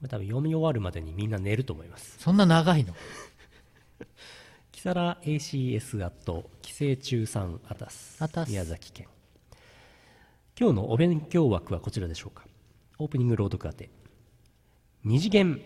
[0.00, 2.16] これ多分読み終わるまでにみんな寝ると思います。
[2.18, 2.94] そんな長いの？
[4.72, 8.48] キサラ ACS アット寄生虫さんアタスアタス。
[8.48, 9.08] 宮崎県。
[10.58, 12.46] 今日のお勉強枠はこちらでしょうか。
[12.98, 13.90] オープニング朗読当て。
[15.04, 15.60] 二次元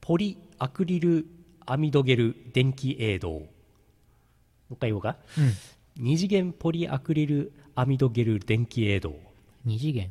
[0.00, 1.26] ポリアクリル
[1.66, 3.30] アミドゲル電気映像。
[3.30, 3.38] も
[4.70, 5.18] う一回言おうか。
[5.38, 5.52] うん。
[6.04, 9.14] 二次元ポリアクリルアミドゲル電気映像。
[9.64, 10.10] 二次元？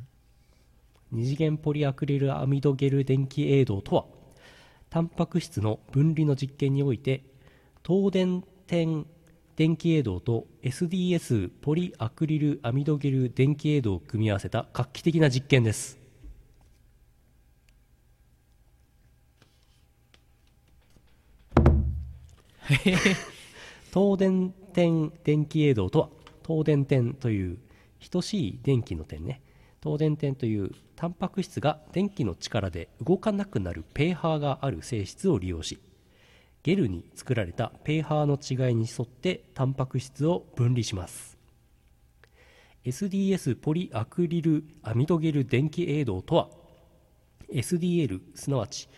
[1.14, 4.06] 二次元ポリアクリルアミドゲル電気映像とは
[4.90, 7.24] タンパク質の分離の実験において
[7.86, 9.06] 東電点
[9.56, 16.00] 電気映像と SDS ポリアクリルアミドゲル電気映像を組み合わせた画期的な実験です。
[23.94, 26.10] 東電点電気映像とは
[26.44, 27.60] 東電点という
[28.10, 29.42] 等しい電気の点ね
[29.84, 35.82] 東電点というタンパク質が電気の力で動かなくなるペーハーがある性質を利用し
[36.64, 41.38] ゲルに作られたペーハーの違いに沿ってタンパク質を分離します。
[42.86, 46.50] SDS ポリアクリルアミドゲル電気映像とは
[47.52, 48.90] SDL すなわち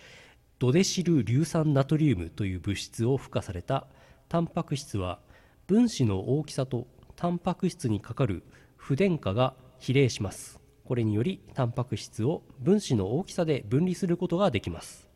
[0.58, 3.88] ドデシル硫酸ナトリウムという物質を付加された
[4.30, 5.20] タンパク質は
[5.68, 8.44] 分子の大きさとタンパク質にかかる
[8.76, 10.65] 不電荷が比例します。
[10.86, 15.10] これによりタンパク質を分子の大きさで分離することができます。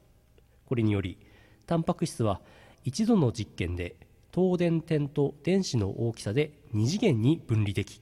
[0.66, 1.18] これにより
[1.68, 2.42] タンパク質は
[2.84, 3.96] 一度の実験で
[4.34, 8.02] 東電点と電子の大きさで2次元に分離でき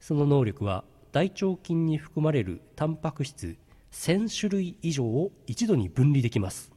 [0.00, 3.56] その能力は大腸菌に含まれるタンパク質
[3.92, 6.72] 1000種類以上を一度に分離できます。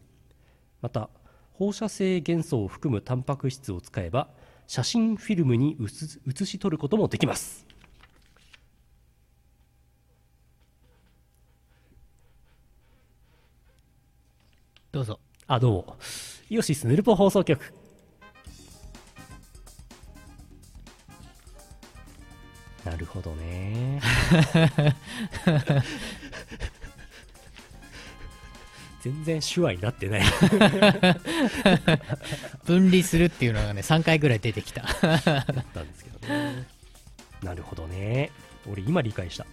[0.81, 1.09] また
[1.53, 4.29] 放射性元素を含むタンパク質を使えば
[4.67, 5.77] 写真フィルムに
[6.25, 7.66] 写し取ることもできます。
[14.97, 15.19] どうぞ。
[15.45, 15.95] あどうも。
[16.49, 17.71] イオシスヌルポ放送局。
[22.83, 24.01] なるほどね。
[29.01, 30.23] 全然手話になってない。
[32.65, 34.81] 分離するっていうのがね3回ぐらい出てきた。
[34.81, 35.11] だった
[35.83, 36.65] んですけどね。
[37.43, 38.31] なるほどね。
[38.67, 39.45] 俺今理解した。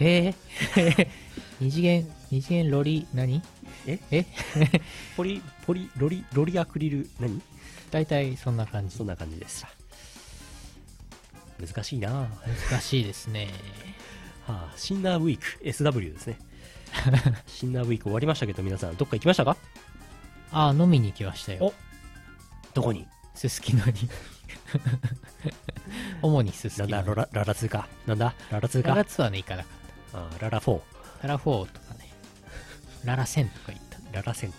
[0.00, 1.08] えー、
[1.60, 3.42] 二次元二次元ロリ何？
[3.86, 3.98] え？
[4.10, 4.24] え？
[5.16, 7.40] ポリポリロリロリアクリル何？
[7.90, 8.96] 大体そんな感じ。
[8.96, 9.68] そんな感じでした
[11.60, 12.12] 難しいな。
[12.12, 12.28] は
[12.70, 13.48] 難しいですね。
[14.48, 16.38] あシンナーウィーク SW ですね。
[17.46, 19.56] シンナーウィーク終わりましたけど皆さんどっか行きましたか？
[20.52, 21.66] ああ飲みに行きましたよ。
[21.66, 21.74] お！
[22.74, 23.06] どこに？
[23.34, 23.92] すすきのに。
[26.22, 27.08] 主にすすきのなんだ？
[27.10, 28.34] ロラララ2かなんだ？
[28.50, 29.72] ララ2かララツアーね行かなかっ
[30.14, 30.84] あララ4た
[31.22, 32.10] ララ4とかね。
[33.04, 33.98] ララ1000とか言った。
[34.16, 34.52] ララ1000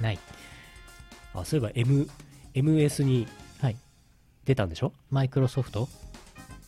[0.00, 0.18] ない。
[1.34, 2.08] あそういえば、M、
[2.54, 3.26] MS に
[3.60, 3.76] はい。
[4.44, 4.92] 出たんでしょ？
[5.10, 5.88] マイクロソフト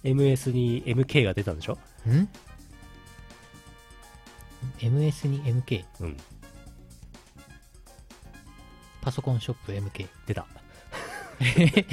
[0.04, 1.78] ？MS に MK が出たんでしょ？
[2.08, 2.28] ん
[4.78, 6.16] ?MS に MK うん。
[9.00, 10.46] パソコンショップ MK 出た。
[11.40, 11.86] ミュ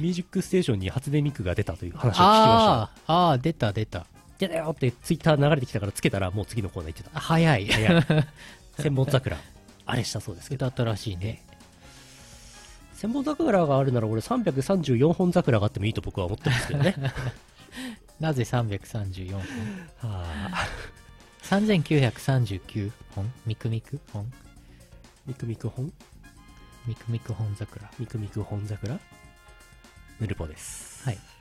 [0.00, 2.24] ージックステーションに初音ミクが出たという話を聞きました。
[2.24, 4.04] あーあー出た出た
[4.38, 7.16] 出たよってツイッター流れてきたからつけたらもう次のコーナー行ってた。
[7.16, 7.66] あ早い。
[7.66, 8.04] 早い。
[8.78, 9.36] 千本桜。
[9.86, 10.66] あれしたそうですけど。
[10.66, 11.42] 出たったらしいね。
[12.94, 16.94] 千本桜があるなら俺334本桜があってもいいと僕は思ってますけどね。
[18.20, 19.40] なぜ334本？
[20.10, 20.66] はあ。
[21.42, 23.32] 3939本？
[23.46, 24.32] ミクミク本？
[25.26, 25.92] ミクミク本。
[26.86, 27.56] ミクミク本？
[27.56, 27.90] 桜。
[27.98, 28.98] ミクミク本桜。
[30.20, 31.37] ヌルポですはい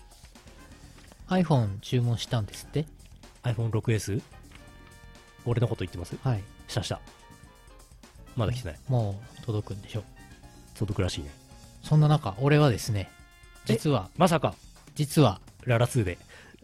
[1.30, 2.86] iPhone 注文したんですって
[3.44, 4.22] ？iPhone6S
[5.46, 6.16] 俺のこと言ってます？
[6.24, 6.44] はい。
[6.68, 7.00] したした。
[8.36, 8.80] まだ来てない。
[8.88, 10.04] もう届くんでしょ
[10.78, 11.32] 届くらしいね。
[11.84, 13.10] そんな中俺はですね
[13.66, 14.56] 実はまさか。
[14.96, 16.18] 実はララ2で。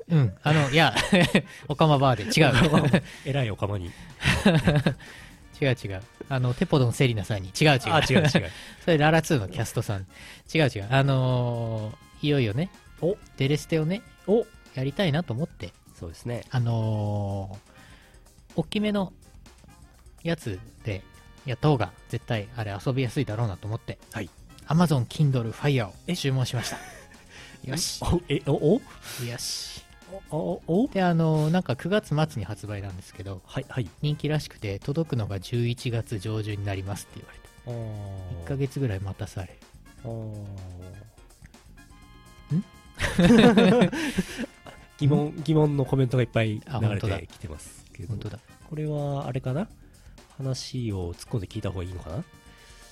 [0.09, 0.33] うん。
[0.43, 0.93] あのいや
[1.69, 3.03] オカマバーで違う。
[3.25, 3.91] えらいおかまに。
[5.61, 6.01] 違う違う。
[6.29, 7.49] あのテポドンセリナさんに。
[7.49, 7.79] 違う違う。
[7.93, 8.29] あ違う違う。
[8.29, 8.39] そ
[8.87, 10.05] れララ2のキャストさん。
[10.53, 10.87] 違う違う。
[10.89, 11.95] あのー
[12.27, 12.69] いよいよね
[13.01, 13.17] お？
[13.37, 14.45] デレステをねお？
[14.75, 16.43] やりたいなと思ってそうですね。
[16.49, 19.13] あのー、大きめの
[20.23, 21.03] やつで
[21.45, 24.29] やった方が絶対あれ遊びやすいだろうなと思ってはい。
[24.67, 26.15] Amazon Kindle Fire をえ？
[26.15, 26.77] 注文しました。
[27.69, 28.01] よし。
[28.03, 28.81] おえおお？
[29.25, 29.83] よし。
[30.29, 30.87] おおお？
[30.87, 33.89] であのーなんか9月末に発売なんですけどはいはい。
[34.01, 37.43] 人気らしくて届くのが11月上旬になりますって言われて。
[38.45, 39.47] 1ヶ月ぐらい待たされ。
[39.47, 39.59] る
[44.99, 48.09] 疑問疑問のコメントがいっぱいあ流れてきてますけど。
[48.09, 48.39] 本当だ。
[48.69, 49.67] これはあれかな？
[50.37, 52.23] 話を突っ込んで聞いた方がいいのかな？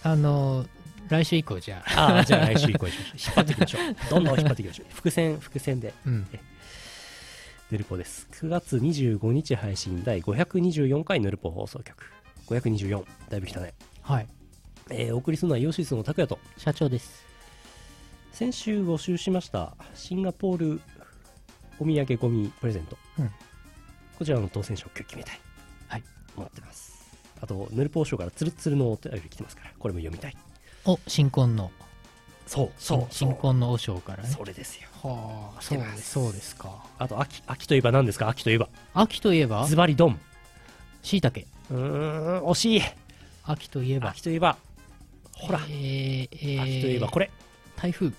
[0.03, 0.65] あの
[1.09, 2.13] 来週以降じゃあ。
[2.13, 2.95] ああじゃあ来週以降 引っ
[3.35, 4.09] 張っていきましょう。
[4.09, 4.93] どんどん引っ張っていきましょう。
[4.93, 5.93] 伏線伏線で。
[6.05, 6.27] うん。
[7.71, 8.27] ヌルポです。
[8.31, 12.03] 9月25日配信第524回ヌルポ放送局。
[12.47, 13.73] 524だいぶ来たね。
[14.01, 14.27] はい。
[14.89, 16.39] えーお送りするのはイオシスの拓也と。
[16.57, 17.23] 社長です。
[18.33, 20.81] 先週募集しましたシンガポール
[21.81, 23.31] お土産ゴミプレゼント、うん。
[24.19, 25.39] こちらの当選者を今日決めたい。
[25.87, 26.03] はい。
[26.37, 27.09] 思ってます。
[27.41, 30.37] あとヌルポーショーからツルツルのお便り来てますからこれも読みたい。
[30.85, 31.71] お新婚の。
[32.45, 34.29] そうそう新婚の和尚からね。
[34.29, 34.89] それですよ。
[35.01, 36.11] はあ来てます。
[36.11, 36.83] そうですか。
[36.99, 38.29] あと秋秋といえば何ですか？
[38.29, 38.69] 秋といえば。
[38.93, 39.65] 秋といえば？
[39.65, 40.19] ズバリドン。
[41.01, 42.81] しいたけうーん惜しい。
[43.43, 44.09] 秋といえば。
[44.09, 44.55] 秋といえば。
[45.33, 47.31] ほら、えー、えー、秋といえばこれ。
[47.75, 48.11] 台風。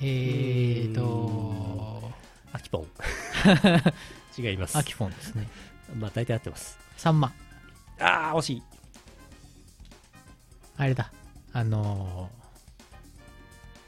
[0.00, 2.08] えーと
[2.52, 2.86] 秋ポン。
[4.38, 4.76] 違います。
[4.76, 5.48] 秋フォンですね。
[5.96, 6.78] まあ大体合ってます。
[6.96, 7.32] サンマ。
[7.98, 8.62] ああ惜しい。
[10.76, 11.12] あれだ。
[11.52, 12.40] あのー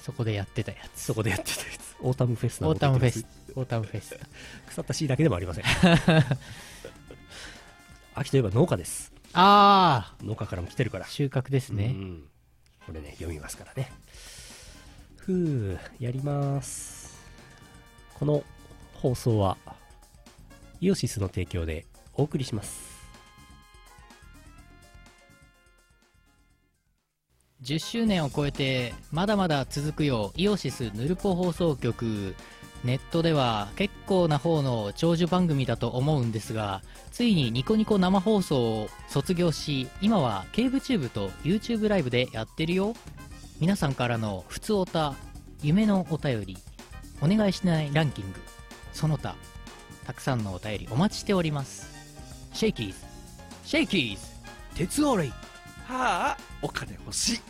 [0.03, 1.01] そこでやってたやつ。
[1.01, 1.95] そこでやってたやつ。
[2.01, 3.25] オータムフェスなオータムフェス。
[3.55, 4.19] オータムフェス
[4.67, 5.65] 腐ったしいだけでもありません。
[8.17, 9.13] 秋といえば農家です。
[9.33, 11.07] あ農家からも来てるから。
[11.07, 11.87] あ収穫ですね。
[11.87, 12.25] うん。
[12.85, 13.93] これね読みますからね。
[15.19, 17.17] ふうやります。
[18.15, 18.43] この
[19.03, 19.57] 放送は
[20.81, 22.93] イオシスの提供でお送りします。
[27.65, 32.37] 10周年を超えてまだまだ続くよイオシスヌルポ放送局
[32.85, 36.83] ネットでは結構な方の長寿番組だと思うんですが
[37.13, 42.95] ついにニコニコ生放送を卒業し今は CaveTube と YouTube ライブでやってるよ。
[43.61, 45.15] 皆さんからのふつおた、
[45.63, 46.57] 夢のお便り
[47.21, 48.52] お願いしないランキング。
[48.93, 49.35] その他
[50.07, 51.87] たくさんのお便りお待ちしております。
[52.53, 52.95] シェイキーズ。
[53.65, 54.33] シェイキーズ。
[54.75, 55.29] 鉄オレイ
[55.87, 57.41] はあお金欲しい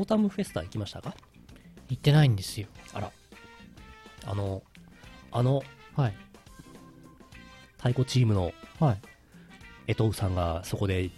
[0.00, 1.14] オータムフェスタ行きましたか？
[1.90, 2.68] 行ってないんですよ。
[2.94, 3.12] あら。
[4.24, 4.62] あの
[5.30, 5.62] あの
[5.94, 6.14] はい。
[7.76, 8.98] 太鼓チームのはい。
[9.88, 11.10] 江藤さんがそこで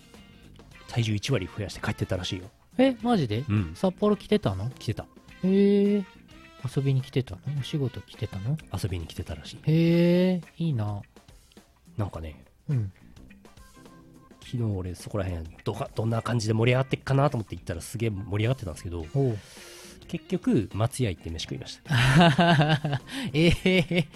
[0.89, 2.47] 体重1割増やして帰ってったらしいよ。
[2.77, 3.45] えマジで？
[3.49, 3.73] うん。
[3.77, 4.69] 札幌来てたの？
[4.71, 5.07] 来てた。
[5.45, 6.05] へえ。
[6.75, 7.41] 遊びに来てたの？
[7.61, 8.59] お仕事来てたの？
[8.77, 9.59] 遊びに来てたらしい。
[9.71, 11.03] へえいいな。
[11.97, 12.93] なんかねうん
[14.53, 19.07] 昨日俺そこら辺どかどんな感じで盛り上がってっかなと思って行ったらすげえ盛り上がってたんですけど
[20.09, 23.01] 結局松屋行って飯食いました
[23.33, 24.09] ええ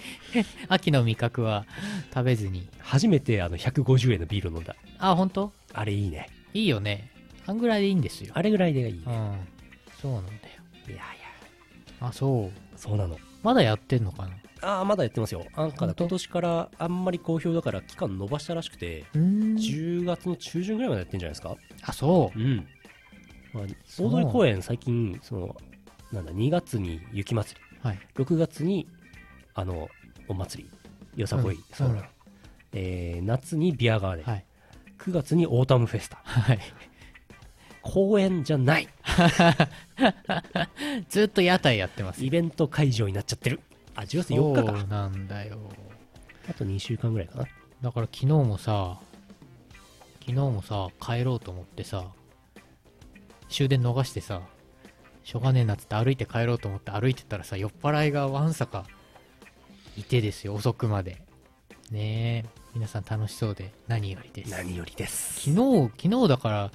[0.67, 1.65] 秋の味覚は
[2.13, 2.67] 食べずに。
[2.79, 4.75] 初めてあの150円のビール飲んだ。
[4.99, 5.51] あ本当？
[5.73, 6.29] あれいいね。
[6.53, 7.09] いいよね。
[7.47, 8.31] あんぐらいでいいんですよ。
[8.35, 9.01] あれぐらいでいいね。
[9.07, 9.37] うん。
[9.99, 10.37] そうなんだよ。
[10.87, 11.03] いやいや。
[12.07, 12.79] あそう。
[12.79, 14.31] そうなのまだやってんのかな？
[14.61, 15.45] ああまだやってますよ。
[15.55, 16.03] なんか本当？
[16.05, 19.55] 今年からあんまり好評だから期間延ばしたらしくてうーん。
[19.55, 21.55] 10月の中旬ぐらいまでやってんじゃないですか？
[21.83, 22.39] あそう。
[22.39, 22.67] うん、
[23.53, 25.55] まあ、大通公園最近その
[26.11, 27.77] なんだ2月に雪祭り。
[27.87, 27.99] はい。
[28.15, 28.87] 6月に
[29.53, 29.89] あの
[30.27, 31.21] お祭り。
[31.21, 31.63] よさこい、うん。
[31.73, 32.01] そうん。
[32.73, 34.45] えー夏にビアガーデン、はい。
[34.99, 36.17] 9月にオータムフェスタ。
[36.23, 36.59] はい
[37.87, 38.89] 公園じゃない。
[41.09, 43.61] ずっと屋台やってますイベント会場になっちゃってる。
[43.95, 44.77] あ10月4日か。
[44.77, 45.57] そうなんだよ。
[46.49, 47.47] あと2週間ぐらいかな。
[47.81, 48.99] だから昨日もさ
[50.19, 52.11] 昨日もさ帰ろうと思ってさ
[53.47, 54.41] 終電逃してさ
[55.23, 58.85] しょうがねえなっつって歩いて帰ろうと思って歩いてたらさ酔っ払いがわんさか
[59.95, 61.21] いてですよ遅くまで。
[61.91, 62.49] ねえ。
[62.73, 63.71] 皆さん楽しそうで。
[63.87, 64.51] 何よりです。
[64.51, 65.51] 何よりです。
[65.51, 66.71] 昨日昨日だから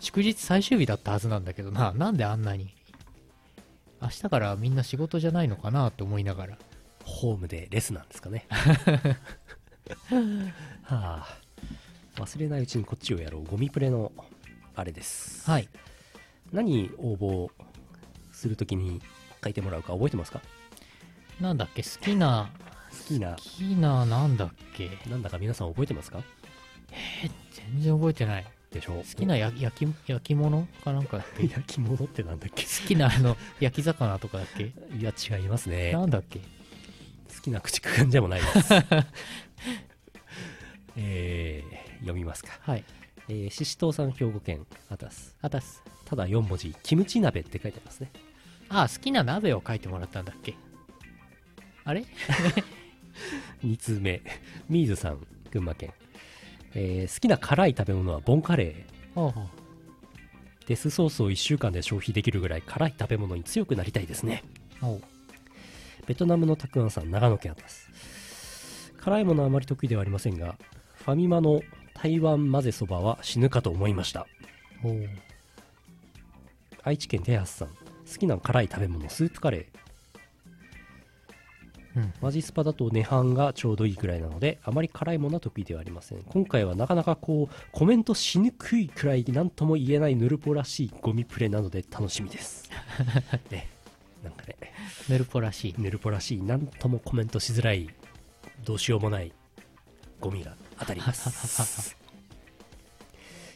[0.00, 1.92] 祝日最終日だったはずなんだけどな。
[1.92, 2.74] なんであんなに？
[4.02, 6.58] 明日からみんな仕事じゃないのかなと思いながら。
[7.04, 8.46] ホームでレスなんですかね。
[10.82, 11.26] はあ。
[12.16, 13.44] 忘れないうちにこっちをやろう。
[13.44, 14.12] ゴミプレの
[14.74, 15.48] あれです。
[15.50, 15.68] はい。
[16.52, 17.50] 何応募
[18.32, 19.00] するときに
[19.44, 20.40] 書いてもらうか覚えてますか？
[21.40, 21.82] なんだっけ？
[21.82, 22.50] 好きな
[22.90, 23.32] 好きな。
[23.32, 24.90] 好きななんだっけ？
[25.08, 26.22] なんだか皆さん覚えてますか？
[27.52, 28.98] 全然覚えてないでしょう。
[28.98, 32.62] 好きな焼き焼き焼き物かなんかだっけ焼き物ってなんだっけ？
[32.64, 34.72] 好きなあの 焼き魚とかだっけ？
[34.98, 35.92] いや違いますね。
[35.92, 36.38] なんだっけ？
[36.38, 36.44] 好
[37.42, 38.74] きな口くんでもないです。
[40.96, 42.58] えー、読みますか。
[42.62, 42.84] はい。
[43.28, 48.10] えー、ししとうさん兵庫県あたすあたすただ4文字キムチ鍋って書いてありますね。
[48.68, 50.54] あ好きな鍋を書いてもらったんだっけ？
[51.84, 52.04] あれ？
[53.64, 54.20] 2通目。
[54.68, 55.92] ミーズさん群馬県、
[56.74, 59.20] えー好きな辛い食べ物はボンカレー。
[60.66, 64.44] デスソースを1週間で消費できるぐらい辛い食べ物に強くなりたいですね。
[66.06, 68.92] ベトナムのたくあんさん長野県あたす。
[68.98, 70.56] 辛いものはあまり得意ではありませんが
[70.94, 71.60] ファミマの
[71.94, 74.26] 台湾混ぜそばは死ぬかと思いました。
[76.82, 77.74] 愛知県テハスさん好
[78.18, 79.89] きな辛い食べ物スープカレー
[81.96, 82.12] うん。
[82.20, 86.22] マジスパだと涅槃がちょうどいいくらいなのであまり辛いものは得意ではありません。
[86.22, 92.70] 今回はなかなかこうコメントしにくいくらい何とも言えないヌルポらしいゴミプレなので楽しみです。
[93.50, 93.68] ね。
[94.22, 94.56] なんかね。
[95.08, 95.74] ヌルポらしい。
[95.78, 96.42] ヌルポらしい。
[96.42, 97.88] 何ともコメントしづらい
[98.64, 99.32] どうしようもない
[100.20, 101.96] ゴミが当たります。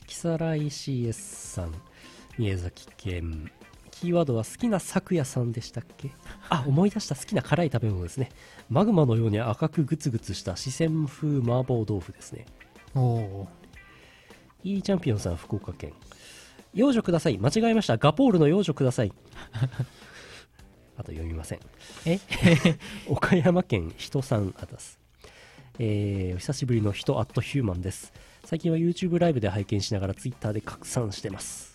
[0.06, 1.74] キサライ CS さん。
[2.36, 3.52] 宮崎県
[4.00, 6.10] キーワードは好きな咲夜さんでしたっけ？
[6.48, 8.30] あ思い出した好きな辛い食べ物ですね。
[8.68, 12.46] マグマのように赤くグツグツした四川風麻婆豆腐ですね。
[12.94, 13.48] おお
[14.62, 15.92] いいチャンピオンさん福岡県。
[16.72, 17.38] 幼女ください。
[17.38, 17.96] 間違えました。
[17.96, 19.12] ガポールの幼女ください。
[20.96, 21.60] あと読みません。
[22.04, 22.18] え？
[23.08, 24.98] 岡山県人さんあたす。
[25.78, 28.12] えーお久しぶりの人アットヒューマンです。
[28.44, 31.73] 最近は YouTube ライブで拝見しながら Twitter で拡散してます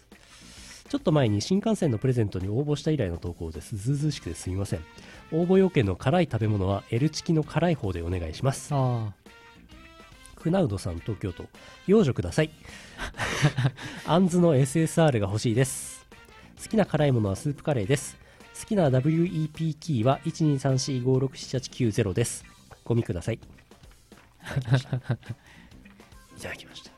[0.90, 3.78] ちょっと前に新幹線のプレゼントに応募した以来の投稿です。
[3.78, 4.80] ずうずうしくてすみません。
[5.32, 8.72] 応募要件の辛い食べ物は L チキの辛い方でお願いします。
[8.74, 9.14] あ
[10.36, 11.46] クナウドさん東京都。
[11.86, 12.50] 養女ください。
[14.08, 16.08] アンズの SSR が欲しいです。
[16.60, 18.18] 好きな辛いものはスープカレーです。
[18.60, 22.44] 好きな WEP キーは123456789です。
[22.84, 23.36] ゴミください。
[23.38, 23.40] い
[24.50, 24.98] ただきました。
[24.98, 25.00] い
[26.42, 26.92] ただきました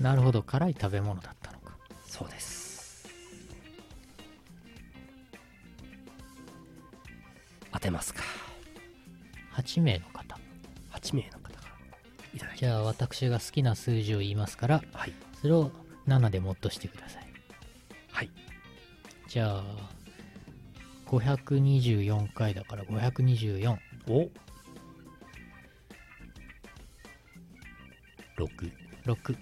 [0.00, 0.44] あなるほど。
[0.44, 1.34] 辛い食べ物だっ
[2.22, 3.08] そうです。
[7.72, 8.22] 当てますか。
[9.54, 10.38] 8名の方。
[10.92, 11.74] 8名の方から
[12.34, 15.12] いただきじゃあ私が好きな数字を言いますからはい。
[15.40, 15.72] それを
[16.06, 17.26] 7でもっとしてください。
[18.12, 18.30] はい。
[19.26, 19.64] じゃあ
[21.06, 23.76] 524回だから524
[24.08, 24.30] お。
[28.38, 28.72] 6
[29.06, 29.36] 6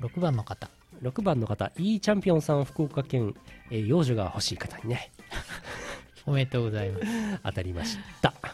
[0.00, 0.68] 6番の方
[1.02, 3.34] 6番の方 E チャンピオンさん福岡県、
[3.70, 5.10] えー幼女が欲しい方にね。
[6.24, 7.06] おめでとうございます。
[7.42, 8.32] 当たりました。
[8.32, 8.52] 辛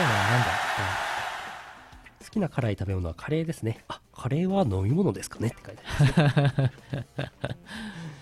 [0.00, 0.50] いのは何だ？
[2.24, 3.84] 好きな辛い食べ物はカレーですね。
[3.86, 5.48] あカレーは飲み物ですかね。
[5.48, 6.12] って書いてあり
[7.16, 7.56] ます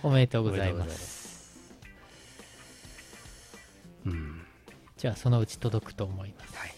[0.03, 1.71] おめでとうございおめでとうございまます。
[4.05, 4.47] うん。
[4.99, 6.55] じゃあそのうち届くと思います。
[6.57, 6.75] はい。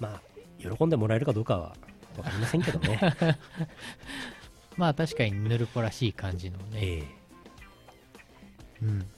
[0.00, 0.22] まあ
[0.58, 1.76] 喜んでもらえるかどうかは
[2.14, 3.00] 分かりませんけどね。
[4.76, 7.04] まあ確かにヌルポらしい感じのね、ええ。
[8.82, 9.10] うん。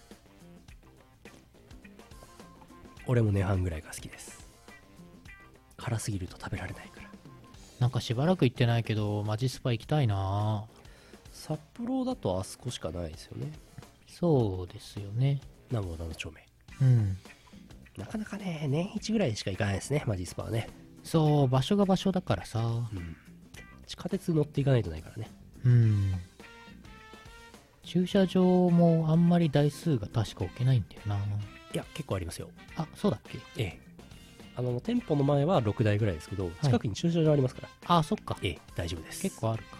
[3.06, 4.48] 俺も涅槃ぐらいが好きです。
[5.76, 7.10] 辛すぎると食べられないから。
[7.80, 10.64] なんかしばらく行ってないけどマジスパ行きたいな。
[11.32, 13.52] 札幌だとあそこしかないですよね。
[14.08, 15.40] そうですよね。
[15.70, 16.46] 南郷7丁目
[16.80, 17.18] うん。
[17.96, 20.68] なかなかね年一ぐらいしか行かないですねマジスパはね
[21.04, 22.60] そう場所が場所だからさ。
[22.60, 23.16] うん。
[23.86, 25.30] 地下鉄乗っていかないとないからね。
[25.64, 26.14] うん。
[27.82, 31.16] 駐車場もあんまり台数が確か置けないんだよな。
[31.16, 32.48] いや結構ありますよ。
[32.76, 33.38] あそうだっけ？
[33.62, 33.78] ええ。
[34.56, 37.68] あの店舗の前は6台ぐらいですけど近くに駐車場ありますから、
[37.98, 38.38] あそっか。
[38.42, 39.20] ええ大丈夫です。
[39.22, 39.76] 結構あるか。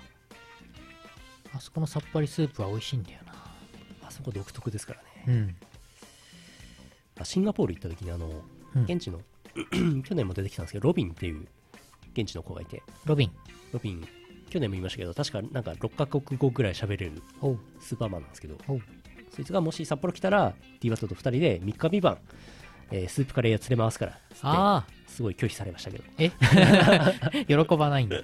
[1.54, 3.32] あそこのさっぱりスープは美味しいんだよな。
[4.06, 5.06] あそこ独特ですからね。
[5.28, 5.56] うん。
[7.20, 8.28] あシンガポール行った時にあの
[8.74, 8.82] うん。
[8.84, 9.20] 現地の
[10.04, 11.46] 去年も出てきたんですけどロビンっていう
[12.12, 12.82] 現地の子がいて。
[13.04, 13.32] ロビン。
[13.72, 14.06] ロビン
[14.50, 17.22] 去年も言いましたけど確かなんか6カ国語ぐらい喋れる
[17.80, 18.56] スーパーマンなんですけど。
[19.30, 22.18] そいつがもし札幌来たら DWAT と2人で3日3晩、
[22.92, 26.04] えースープカレー屋連れ回すからつってああすごい拒否されましたけど。
[26.18, 26.30] え？
[27.46, 28.20] 喜ばないんだ。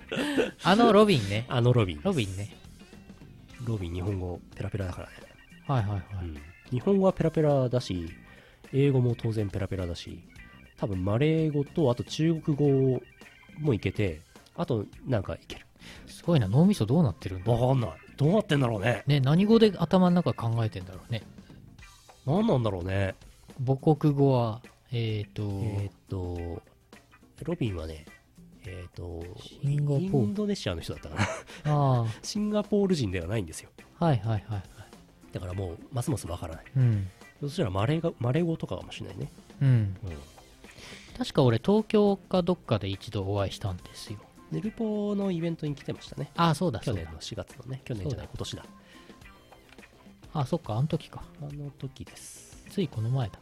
[0.62, 1.46] あのロビンね。
[1.48, 2.60] あのロビンロビンね。
[3.64, 5.12] ロビン日本語ペラペラだからね、
[5.66, 6.36] はいはいはい、うん、
[6.70, 8.08] 日本語はペラペラだし
[8.72, 10.20] 英語も当然ペラペラだし
[10.80, 13.02] 多分マレー語とあと中国語
[13.58, 14.22] もいけて
[14.56, 15.66] あとなんかいける。
[16.06, 16.48] すごいな。
[16.48, 17.52] 脳みそどうなってるんだ？
[17.52, 17.90] わかんない。
[18.16, 19.02] どうなってんだろうね。
[19.06, 21.22] ね何語で頭の中考えてんだろうね。
[22.26, 23.14] 何なんだろうね。
[23.64, 26.62] 母国語はえっ、ー、と、えーっと
[27.44, 28.06] ロビンはね
[28.64, 30.04] えっ、とシンガポール。
[30.04, 31.24] インドネシアの人だったかな。
[31.64, 33.68] あ シンガポール人ではないんですよ。
[33.98, 34.62] あはいはいはいはい。
[35.32, 36.64] だからもうますますわからない。
[36.76, 37.08] うん。
[37.40, 39.30] そしたらマレーがマレー語とかかもしれないね、
[39.62, 39.68] うん。
[39.68, 39.96] うん、
[41.20, 44.18] 確か俺東京かどっかで一度お会いしたんですよ。
[44.50, 46.30] ヌルポのイベントに来てましたね。
[46.34, 46.80] ああそうだ。
[46.80, 48.64] 去年の4月のね去年じゃない今年だ。
[50.32, 51.22] あそっかあの時か。
[51.42, 52.64] あの時です。
[52.70, 53.38] ついこの前だ。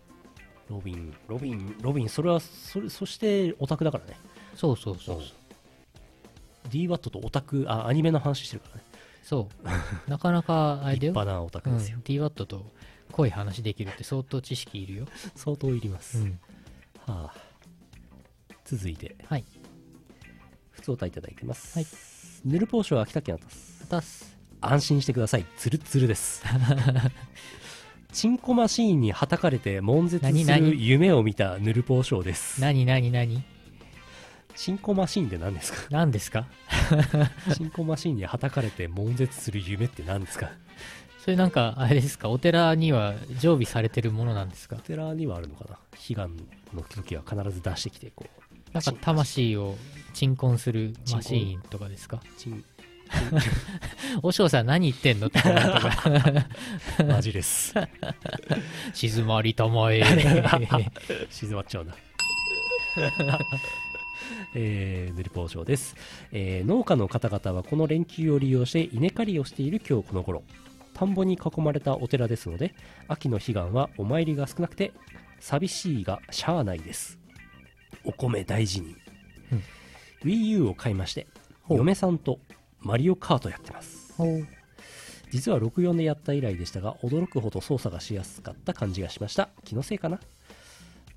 [0.69, 4.19] ロビンロビンロビンそれはそれそしてオタクだからね。
[4.57, 6.69] そうそうそうそう。
[6.71, 8.83] DWAT とオタクあアニメの話してるからね。
[9.23, 9.69] そう。
[10.11, 11.13] なかなかあれだよ。
[11.13, 12.73] 立派なオタクうん、ですよ、DWAT と
[13.13, 15.07] 濃い話できるって相当知識いるよ、
[15.37, 16.41] 相当いります、うん、
[17.07, 17.48] はあ、
[18.77, 19.17] 続いて。
[19.27, 19.45] はい。
[20.71, 21.87] 普通歌いただいてます、はい。
[22.45, 23.81] ヌルポーション秋田県あたす。
[23.85, 25.47] あたす安心してください。
[25.57, 26.43] ツルッツルです。
[28.13, 32.61] チンコマシーンにはたかれて悶絶する夢を見たヌルポーショーです。
[32.61, 33.43] 何何何？
[34.57, 35.79] チンコマシーンって何ですか？
[35.91, 36.47] 何ですか？
[37.55, 40.51] チンコマシーンにはたかれて悶絶する夢って何ですか？
[41.21, 42.29] それなんかあれですか？
[42.31, 44.77] お寺には常備されてるものなんですか？
[44.77, 45.79] お寺にはあるのかな？
[46.09, 46.37] 悲願
[46.75, 48.48] の時は必ず出してきてこう
[48.87, 49.77] なんか魂を
[50.15, 52.21] 鎮魂するマシーンとかですか？
[54.23, 55.41] 和尚 さん何言ってんのって
[57.05, 57.75] マジです。
[58.93, 60.03] 静まりたまえ。
[61.31, 61.95] 静まっちゃうな。
[64.55, 65.95] えー、ヌルポーです、
[66.33, 70.43] えー農家の方々はこの連休を利用して稲刈りをしている今日この頃。
[70.95, 72.75] 田んぼに囲まれたお寺ですので
[73.07, 74.93] 秋の彼岸はお参りが少なくて
[75.39, 77.21] 寂しいがしゃあないです
[78.05, 78.97] お米大事に、
[79.53, 79.63] うん。
[80.23, 81.27] WiiU を買いまして
[81.69, 82.39] 嫁さんと
[82.81, 84.15] マリオカートやってます。
[85.31, 89.51] 実は64でやった以来でしたが驚くほど操作がしやすかった感じがしました。
[89.65, 90.21] 気のせいかな。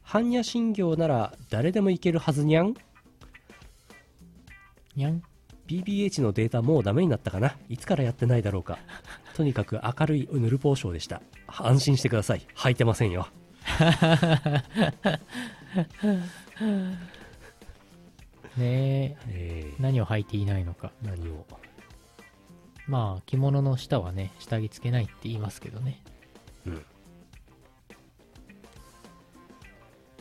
[0.05, 2.73] 般若心経なら誰でもいけるはずにゃん。
[4.95, 5.23] にゃん
[5.67, 7.55] ？BBH のデータもうダメになったかな。
[7.69, 8.77] いつからやってないだろうか。
[9.35, 11.21] とにかく明るいヌルポーショーでした。
[11.47, 12.45] 安心してください。
[12.55, 13.27] 履いてませんよ
[18.57, 19.17] ねえ。
[19.27, 20.91] えー、何を履いていないのか。
[21.01, 21.45] 何を？
[22.87, 26.01] まあ着物の下はね下着つけないって言いますけどね。
[26.65, 26.85] うん。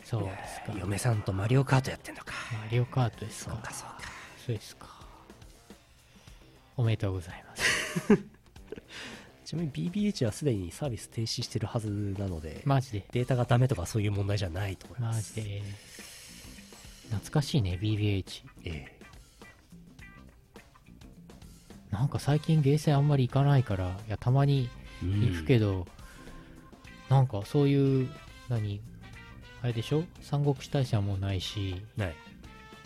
[0.03, 0.73] そうですか。
[0.77, 2.33] 嫁さんとマリオカートやってんのか。
[2.63, 3.51] マリオカートですか。
[3.51, 4.09] そうかそうか。
[4.45, 4.87] そうですか。
[6.77, 8.17] おめでとうございます。
[9.45, 13.05] ちなみに BBH はすでにサービス停止してるはずなので、マジで。
[13.11, 15.07] データがダメとかそういう問題じゃないと思います。
[15.07, 15.61] マジで
[17.11, 18.85] 懐かしいね BBH え
[21.91, 24.69] なんか最近ゲーセンあんまり行かないからいやたまに
[25.03, 25.87] え行くけど、
[27.09, 28.09] なんかそういう
[28.49, 28.81] 何
[29.63, 30.03] あれでしょ？
[30.21, 32.15] 三国志大戦もないしない。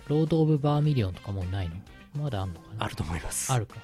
[0.07, 1.75] ロード・オブ・バーミリオンとかもうないの？
[2.23, 2.85] まだあんのかな？
[2.85, 3.51] あると思います。
[3.53, 3.75] あるか。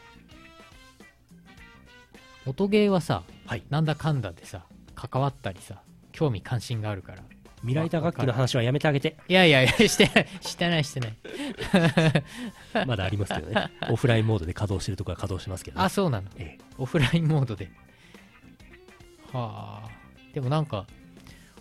[2.48, 3.64] 音ゲーはさはい。
[3.70, 4.64] なんだかんだでさ
[4.96, 7.24] 関わったりさ興味関心があるから
[7.62, 9.18] 未来打楽器の話はやめてあげて。
[9.28, 11.16] いやいやいやしてないしてないしてない。
[12.88, 13.72] まだありますけどね。
[13.90, 16.28] オフラインモードで稼働してるとこは稼働してますけど、ね、あそうなの？
[16.38, 16.64] ええ。
[16.78, 17.70] オフラインモードで。
[19.32, 19.90] はあ。
[20.34, 20.88] でもなんか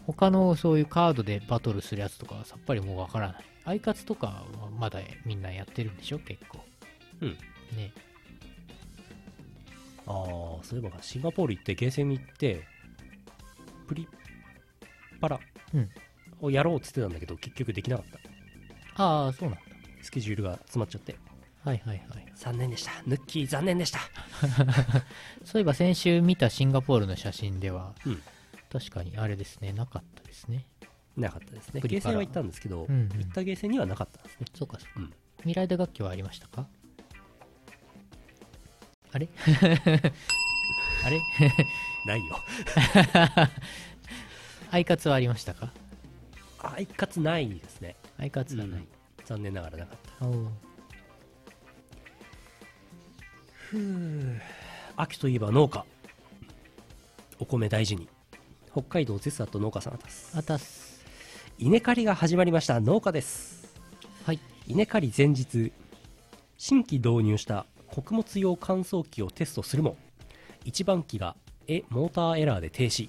[0.06, 3.44] 他のそういうカードでバトルするやつとかはさっぱりもうわからない。
[3.66, 4.44] アイカツとかは
[4.78, 6.18] まだみんなやってるんでしょ？
[6.20, 6.64] 結構。
[7.20, 7.30] うん。
[7.76, 7.92] ね。
[10.06, 12.64] ああそういえばシンガポール行ってゲーセンに行って
[13.86, 14.08] プリ
[15.20, 15.40] パラ
[15.74, 15.90] うん。
[16.40, 18.10] をやろうって言ってたんだけど結局できなかっ
[18.96, 19.02] た。
[19.02, 19.62] ああそうなんだ。
[20.02, 21.16] スケジュールが詰まっちゃって。
[21.64, 22.90] はいはいはい残念でした。
[23.06, 24.00] ヌッキー残念でした。
[25.44, 28.22] そういえば先週見たシンガポールの写真では、うん。
[28.72, 30.66] 確かにあれですねなかったですね。
[31.16, 31.82] なかったですね。
[31.84, 33.08] ゲーセンは行ったんですけど、うんうん。
[33.18, 34.46] 行ったゲーセンにはなかったんですね。
[34.54, 35.12] そうかそうか、うん。
[35.38, 36.66] 未来打楽器はありましたか？
[39.12, 39.28] あれ？
[41.04, 41.20] あれ？
[42.06, 42.40] ないよ
[44.72, 45.72] アイカツはありましたか
[46.62, 47.48] アイカツない。
[47.48, 48.86] ですねアイカツはない、
[49.24, 50.48] 残念ながらなかったおう
[54.96, 55.36] 秋とい。
[55.36, 55.84] えば農家
[57.38, 58.08] お米大事に
[58.72, 61.04] 北海道ゼスアット農家さんですあたす
[61.58, 63.74] 稲刈りが始まりました農家です
[64.24, 64.38] はい。
[64.68, 65.72] 稲刈り前日
[66.58, 69.96] 新規導入した穀物用乾燥機をテストするも
[70.64, 71.34] 1番機が
[71.66, 73.08] えモーターエラーで停止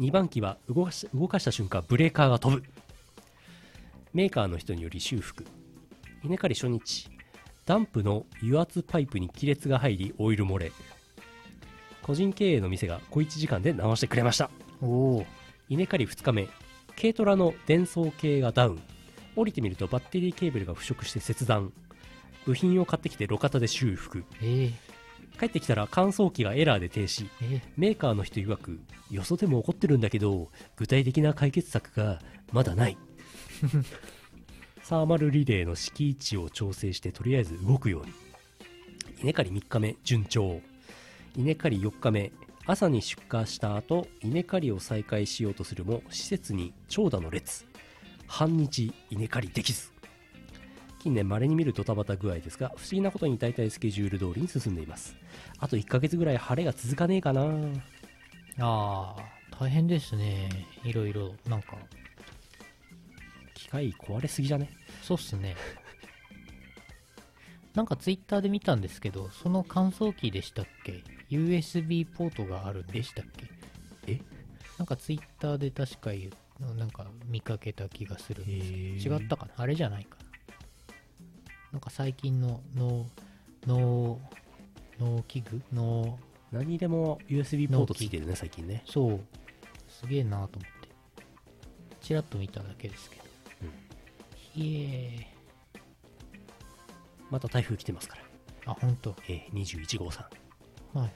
[0.00, 2.62] 2番機は動かし動かした瞬間ブレーカーが飛ぶ。
[4.12, 5.46] メーカーの人により修復。
[6.24, 7.10] 稲刈り初日。
[7.66, 10.72] ダンプの油圧パイプに亀裂が入りオイル漏れ。
[12.02, 14.50] 個人経営の店が小1時間で直してくれました。
[14.82, 15.26] おお
[15.68, 16.48] 稲刈り2日目。
[17.00, 18.82] 軽トラの伝送系がダウン。
[19.36, 21.72] 降りてみるとバッテリーケーブルが腐食して切断。
[22.44, 24.24] 部品を買ってきて路肩で修復。
[24.42, 24.72] えー、
[25.38, 27.28] 帰ってきたら乾燥機がエラーで停止。
[27.42, 32.20] えー、メーカーの人曰くよそでも起こってるんだけど具体的な解決策が
[32.52, 32.98] まだない。
[34.82, 38.12] サーマルリレーの敷位置を調整してとりあえず動くように。
[39.22, 40.60] 稲刈り3日目順調。
[41.36, 42.32] 稲刈り4日目
[42.66, 47.66] 朝に出荷した後稲刈りを再開しようとするも施設に長蛇の列。
[48.26, 49.93] 半日稲刈りできず
[51.04, 55.14] 近年稀に見るドタバタ具合ですが不思議なことに大体スケジュール通りに進んでいます。
[55.58, 57.42] あと1ヶ月ぐらい晴れが続かねえかな。
[58.60, 59.22] ああ
[59.60, 60.48] 大変ですね。
[60.82, 61.76] いろいろなんか。
[63.52, 64.70] 機械壊れすぎじゃね？
[65.02, 65.56] そうっすね。
[67.74, 73.26] なんかツイッターで見たんですけどその乾燥機でしたっけ？USB ポートがあるんでしたっ
[74.06, 74.12] け？
[74.14, 74.20] え？
[74.78, 79.20] なんかツイッターで確か言うなんか見かけた気がするんですへー。
[79.22, 79.52] 違ったかな？
[79.58, 80.23] あれじゃないかな
[81.74, 83.04] なんか最近の農
[83.66, 84.20] 農
[85.00, 85.60] 農機具？
[85.72, 86.20] 農
[86.52, 88.84] 何にでも USB ポートついてるね最近ね。
[88.86, 89.20] そう。
[89.88, 90.50] すげえなと思っ
[90.82, 90.88] て。
[92.00, 93.24] ちらっと見ただけですけど、
[94.54, 95.26] いえ。
[97.28, 98.18] また台風来てますか
[98.66, 98.72] ら。
[98.72, 99.16] あ本当。
[99.28, 100.28] えー、21号さ
[100.94, 100.96] ん。
[100.96, 101.12] はいはい。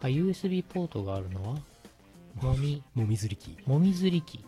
[0.00, 1.56] あ USB ポートがあるのは？
[2.40, 2.82] もみ。
[2.94, 3.58] もみずり機。
[3.66, 4.42] もみずり機。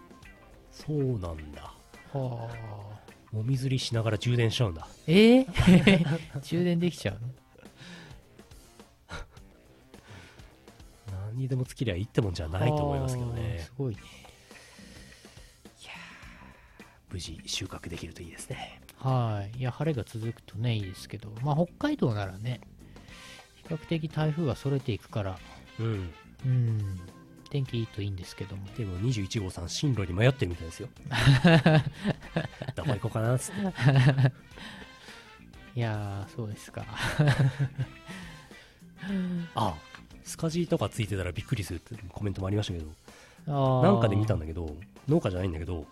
[0.72, 1.74] そうなんだ。
[2.14, 4.86] はあもみずりしながら充電しちゃうんだ。
[5.06, 5.46] えー、
[6.42, 7.28] 充電できちゃうの？
[11.30, 14.00] 何にでも尽きりゃいいってもんじゃないと思いますけどはあねすごいね。
[17.08, 18.80] 無事収穫できるといいですね。
[18.98, 19.58] はい。
[19.60, 21.30] いや晴れが続くとねいいですけど。
[21.42, 22.60] まあ北海道ならね
[23.54, 25.38] 比較的台風がそれていくから。
[25.78, 26.12] うん。
[26.44, 27.00] うん
[27.48, 28.66] 天気いいといいんですけども。
[28.76, 30.88] でも21号さん進路に迷ってるみたいですよ。
[32.76, 33.60] どこ行こうかなっつって。
[35.76, 36.84] いやーそうですか。
[39.54, 39.74] あ
[40.24, 42.86] スカジーとかついてたらびっくりするってコメントもありましたけど。
[43.82, 44.76] なんかで見たんだけど
[45.08, 45.86] 農家じゃないんだけど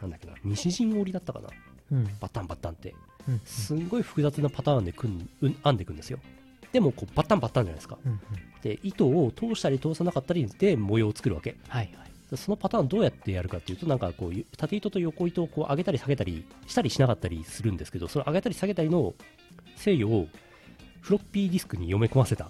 [0.00, 1.48] なんだっけな西陣織だったかな。
[1.92, 2.04] うん。
[2.18, 2.94] バッタンバッタンって。
[3.28, 3.40] うん。
[3.44, 5.28] すんごい複雑なパターンで組ん
[5.62, 6.18] 編んでいくんですよ
[6.72, 7.98] でもこうバッタンバッタンじゃないですか。
[8.04, 8.20] うんうん。
[8.62, 11.56] で糸を通したり通さなかったりで模様を作るわけ。
[11.68, 12.36] はいはい。
[12.36, 19.12] そのパターンどうやってやるかっていうとなんかこうゆ縦糸と横糸をこう上げたり下げたりしたりしなかったりするんですけどその上げたり下げたりの
[19.76, 20.28] 制御を
[21.02, 22.48] フロッピーディスクに読め込ませたあ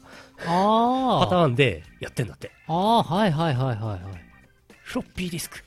[1.24, 2.52] パタあーンでやってんだって。
[2.68, 4.00] ああはいはいはいはいはい。
[4.85, 5.64] フロッピーディスク。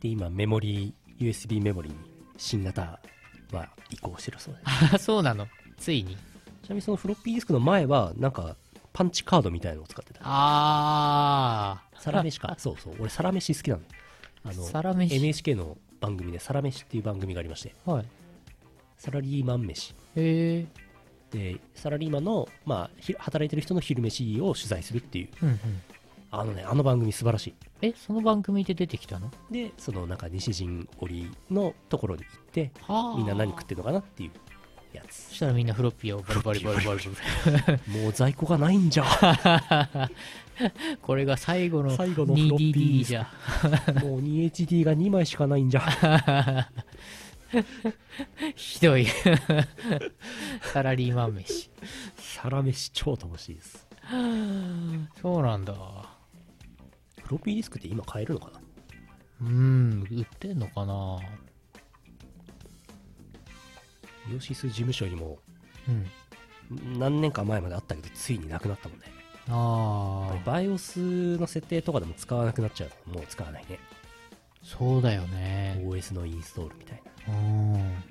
[0.00, 1.98] で今メモリー USB メモリーに
[2.36, 3.00] 新型
[3.52, 3.68] は。
[3.90, 5.46] 移行してるそうですあそうなの。
[5.76, 6.16] ついに。
[6.62, 8.56] ちなみにそのフロッピーディスクの前はなんか
[8.92, 10.20] パンチカードみたいなのを使ってた。
[10.24, 12.54] あサラメシか。
[12.58, 12.94] そうそう。
[12.98, 13.82] 俺サラメシ好きなの。
[14.44, 15.16] ああのサラメシ。
[15.16, 17.74] NHK の番組でサラメシっていう番組がありまして。
[17.84, 18.06] はい。
[18.96, 19.94] サラリーマン飯。
[20.16, 20.66] へえ
[21.32, 25.58] でサラリーマンの、まあ、ひ働いてる人の昼飯を取材するっていううんうん
[26.34, 27.54] あのねあの番組素晴らしい。
[27.82, 29.30] えその番組で出てきたの？
[29.50, 33.18] でそのなんか西陣織のところに行ってはあ。
[33.18, 34.30] みんな何食ってるのかなっていう
[34.96, 35.28] やつ。
[35.28, 37.00] そしたらみんなフロッピーをバリバリバリバリ
[37.66, 38.02] バリ。
[38.02, 39.04] もう在庫がないんじゃ。
[41.02, 43.00] これが最後の最後のフロッピー。
[43.00, 43.30] 2DD じゃ。
[44.02, 46.68] もう 2HD が2枚しかないんじゃ。
[48.56, 49.06] ひどい。
[50.72, 51.70] サラリーマン飯。
[52.16, 53.86] サラメシ超楽しいです。
[55.20, 55.74] そうなんだ。
[55.74, 55.78] フ
[57.32, 58.60] ロッピーディスクって今買えるのかな？
[59.40, 61.18] うん売ってんのかな？
[64.30, 65.38] イオシス事務所にも
[65.88, 66.06] うん。
[66.98, 69.06] 何年か前まであったけどついになくなったもんね。
[69.48, 73.78] ああやっぱり BIOS の設定とかでも使わなくなっちゃうともう使わないね。
[74.62, 75.82] そうだよね。
[75.84, 77.34] OS のインストールみたいな。
[77.34, 77.36] う
[77.78, 78.04] ん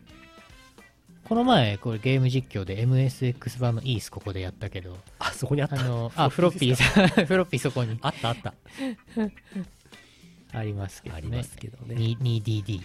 [1.31, 4.97] この前これゲーム実況で MSX 版のイースここでやったけど。
[5.17, 5.79] あそこにあった？
[5.79, 7.97] あのあフロッピーフロッピーそこに。
[8.01, 8.53] あったあった。
[10.51, 11.17] ありますけどね。
[11.19, 11.95] ありますけどね。
[11.95, 12.81] 2- 2DD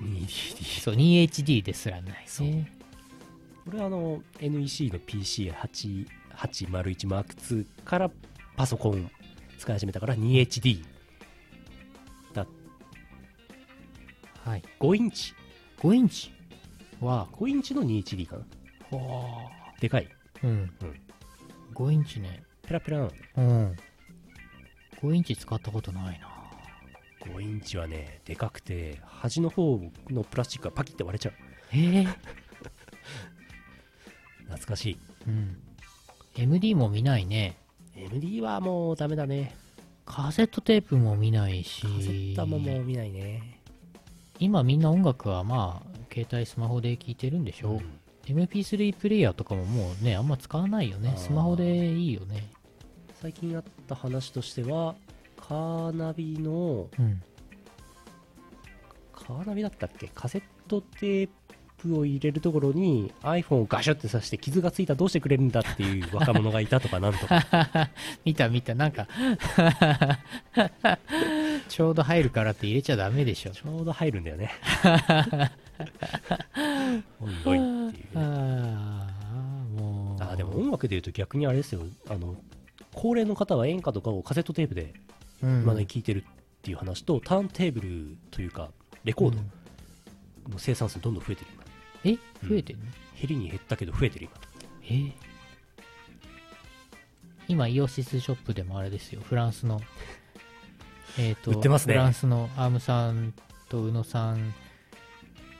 [0.00, 2.46] 2DD そう 2HD ですらないそう。
[2.46, 2.70] ね
[3.64, 6.06] これはあの NEC の PC801
[6.36, 8.08] M2 から
[8.56, 9.10] パソコン
[9.58, 10.84] 使い始めたから 2HD
[12.34, 12.46] だ
[14.44, 14.62] はい。
[14.78, 15.34] 5インチ。
[15.80, 16.32] 5インチ
[17.04, 18.98] は5インチの 2HD かな。
[18.98, 20.08] はでかい。
[20.42, 20.70] うん、うん。
[21.74, 22.42] 5インチね。
[22.62, 23.10] ペラペラなの。
[23.36, 23.76] うん。
[25.02, 26.28] 5インチ使ったことないな。
[27.20, 31.32] 5インチはねでかくて端の方のプラスチックがパキって割れちゃう。
[31.72, 32.06] ええ
[34.44, 34.98] 懐かしい。
[35.26, 35.56] うん。
[36.36, 37.56] MD も見ないね。
[37.96, 39.56] MD はもうダメだね。
[40.04, 41.82] カセットテープも見ないし。
[41.82, 43.53] カセッタももう見ないね
[44.38, 48.00] 今みんな音楽はまあ携帯スマホで聴いてるんでしょ、うん。
[48.24, 52.50] MP3 プレイヤーとかももうねあんま使わないよねスマホでいいよね。
[53.20, 54.94] 最近あった話としては
[55.36, 57.22] カーナビのうん。
[59.12, 60.08] カーナビだったっけ？
[60.14, 61.28] カセットテー
[61.84, 67.90] プを入れるところに iPhone をガシャって刺して傷がついたらどうしてくれるんだっていう若者がいたとかなんとか。
[68.24, 68.74] 見た見た。
[68.74, 69.06] なんか
[71.68, 73.50] ちょうど入るからって入れちゃダメでしょ。
[73.50, 74.50] ちょうど入るんだよね。
[77.20, 78.26] おいおいっていうあね
[79.32, 80.22] あもう。
[80.22, 81.82] あでも音楽でいうと逆にあれですよ。
[82.08, 82.36] あの
[82.92, 84.94] 高齢の方は演歌とかをカセットテープで
[85.42, 85.64] うん。
[85.64, 86.24] まだに聴いてるっ
[86.62, 88.70] ていう話と、ターンテーブルというか
[89.04, 89.36] レコード
[90.50, 91.63] の生産数どんどん増えてる今
[92.04, 92.14] え
[92.46, 92.84] 増えてるの、
[93.18, 94.28] 減りに減ったけど増えてる
[94.88, 95.12] 今え？
[97.48, 99.20] 今イオシスショップでもあれですよ。
[99.22, 99.80] フランスの。
[101.18, 101.94] えっ、と売ってますね。
[101.94, 103.34] フランスのアームさん
[103.68, 104.54] と宇野さん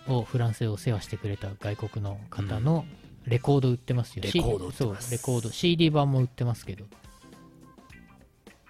[0.09, 2.85] をフランスでお世話してくれた外国の方の
[3.27, 5.09] レコード売ってますよ、レコード売ってます。
[5.09, 5.51] そうレコード。
[5.51, 6.85] CD 版も売ってますけど。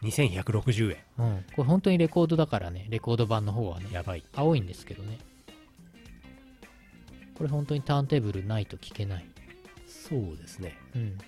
[0.03, 0.99] 2160円。
[1.19, 5.19] うん、これ本当にレコードだからね、レコード版の方はね、やばい青いんですけどね。
[7.37, 9.25] これ本当にターンテーブルないと聞けない。
[9.87, 11.18] そうですねうん。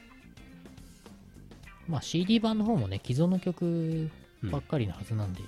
[1.89, 4.11] まあ CD 版の方もね、既存の曲
[4.43, 5.41] うんばっかりのはずなんで、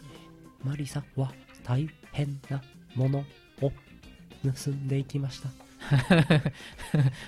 [0.64, 1.32] マリサは
[1.64, 2.62] 大変な
[2.94, 3.18] もの
[3.60, 3.72] を
[4.62, 5.48] 盗んでいきました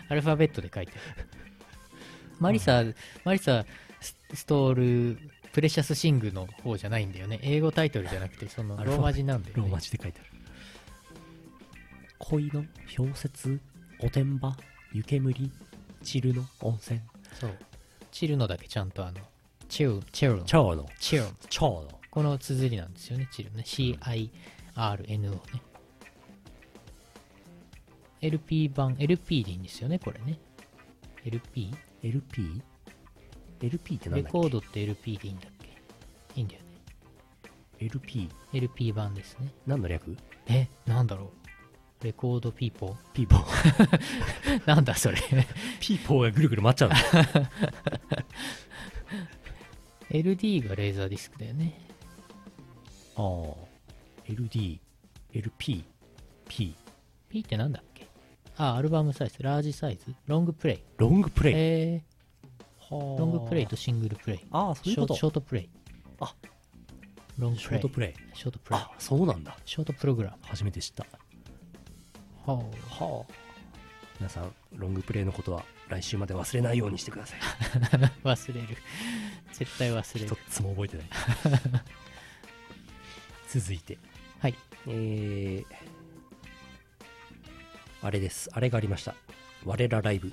[0.08, 1.26] アルファベットで書いてある。
[2.38, 2.82] マリサ、
[3.24, 3.66] マリサ
[4.00, 5.18] stole
[5.52, 7.38] precious thing の方じゃないんだよね。
[7.42, 9.62] 英語タイトルじゃなくて、そのローマ字なんだよね。
[9.62, 10.29] ローマ字で書いてある
[12.20, 12.64] 恋の
[12.96, 13.60] 氷雪
[14.00, 14.56] おてんば
[14.92, 15.50] 湯煙
[16.02, 17.00] チルノ温泉
[17.38, 17.50] そう。
[18.10, 19.18] チルノだけちゃんとあの、
[19.68, 20.44] チル、チルノ。
[20.44, 21.30] 蝶のチルノ。
[21.48, 23.62] 蝶のこの綴りなんですよね、チルね。
[23.64, 25.40] C-I-R-N-O ね。
[28.20, 30.38] LP 版、LP でいいんですよね、これね。
[31.24, 31.74] LP?
[32.02, 32.62] LP?
[33.62, 34.38] LP ってなレんだっけ？
[34.38, 35.68] コードって LP でいいんだっけ？
[36.36, 36.66] いいんだよね。
[37.78, 39.52] LP LP 版ですね。
[39.66, 40.16] 何の略？
[40.48, 41.30] え、なんだろう。
[42.02, 45.18] レコードピーポピーポーーなんだそれ。
[45.80, 46.90] ピーポーがぐるぐる回っちゃう
[50.10, 51.78] LD がレーザーディスクだよね。
[53.16, 53.22] ああ
[54.26, 54.78] LD
[55.34, 55.84] LP
[56.48, 56.74] P
[57.28, 58.06] P ってなんだっけ？
[58.56, 60.82] あ、アルバムサイズ、ラージサイズ、ロングプレイ。
[60.96, 62.02] ロングプレイ、え
[62.90, 64.40] はー、あロングプレイとシングルプレイ。
[64.50, 65.68] ああそういうことショートショートプレイ。
[66.20, 66.34] あ
[67.38, 67.88] ロングプレイショート。
[67.88, 68.80] プレイショートプレイ。
[68.80, 70.36] あそうなんだショートプログラム。
[70.42, 71.04] 初めて知った
[72.46, 73.32] ははあ。
[74.18, 77.38] 皆さんロングプレイのことは来週まで忘れないようにしてください。
[78.02, 78.76] あ、 忘れる。
[79.52, 80.36] 絶対忘れ一る。
[80.48, 81.06] つも覚えてない。
[83.48, 83.98] 続いて。
[84.38, 84.54] はい。
[84.86, 85.64] えー、
[88.02, 88.50] あれです。
[88.52, 89.14] あれがありました。
[89.64, 90.32] 我らライブ。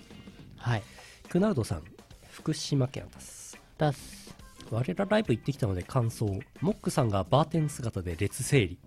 [0.57, 0.83] はい。
[1.29, 1.83] クナウドさん
[2.29, 3.59] 福島県です。
[3.77, 4.35] 出す。
[4.69, 6.25] 我らライブ行ってきたので感想
[6.61, 8.77] モックさんがバーテン姿で列整理。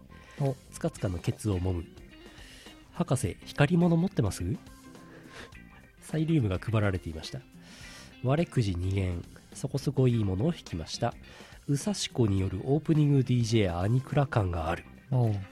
[0.40, 1.84] お、つかつかのケツを揉む
[3.00, 4.44] 博士光り物持ってます？
[6.02, 7.40] サイリウムが配られていました。
[8.22, 11.14] 割れくじ2円そこそこいいものを引きました。
[11.66, 14.84] 宇佐し子によるオープニング DJ アニクラ感がある。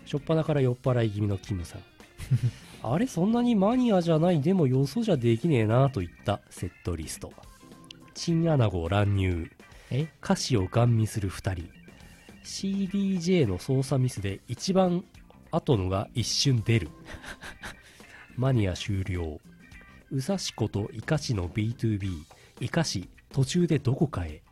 [0.04, 1.80] しょっぱなから酔っ払い気味のキムさん。
[2.84, 6.42] あれそんなにマニアじゃないでもよそじゃできねえなといった。
[6.50, 7.32] セットリスト。
[8.12, 9.50] チンアナゴ乱入。
[9.90, 10.06] え？
[10.22, 11.70] 歌詞をガン見する2人。
[12.44, 15.02] CDJ の操作ミスで一番
[15.50, 16.88] 後のが一瞬出る。
[18.36, 19.40] マニア終了。
[20.10, 22.22] 宇佐し子とイカシの B2B
[22.60, 24.42] イカシ途中でどこかへ。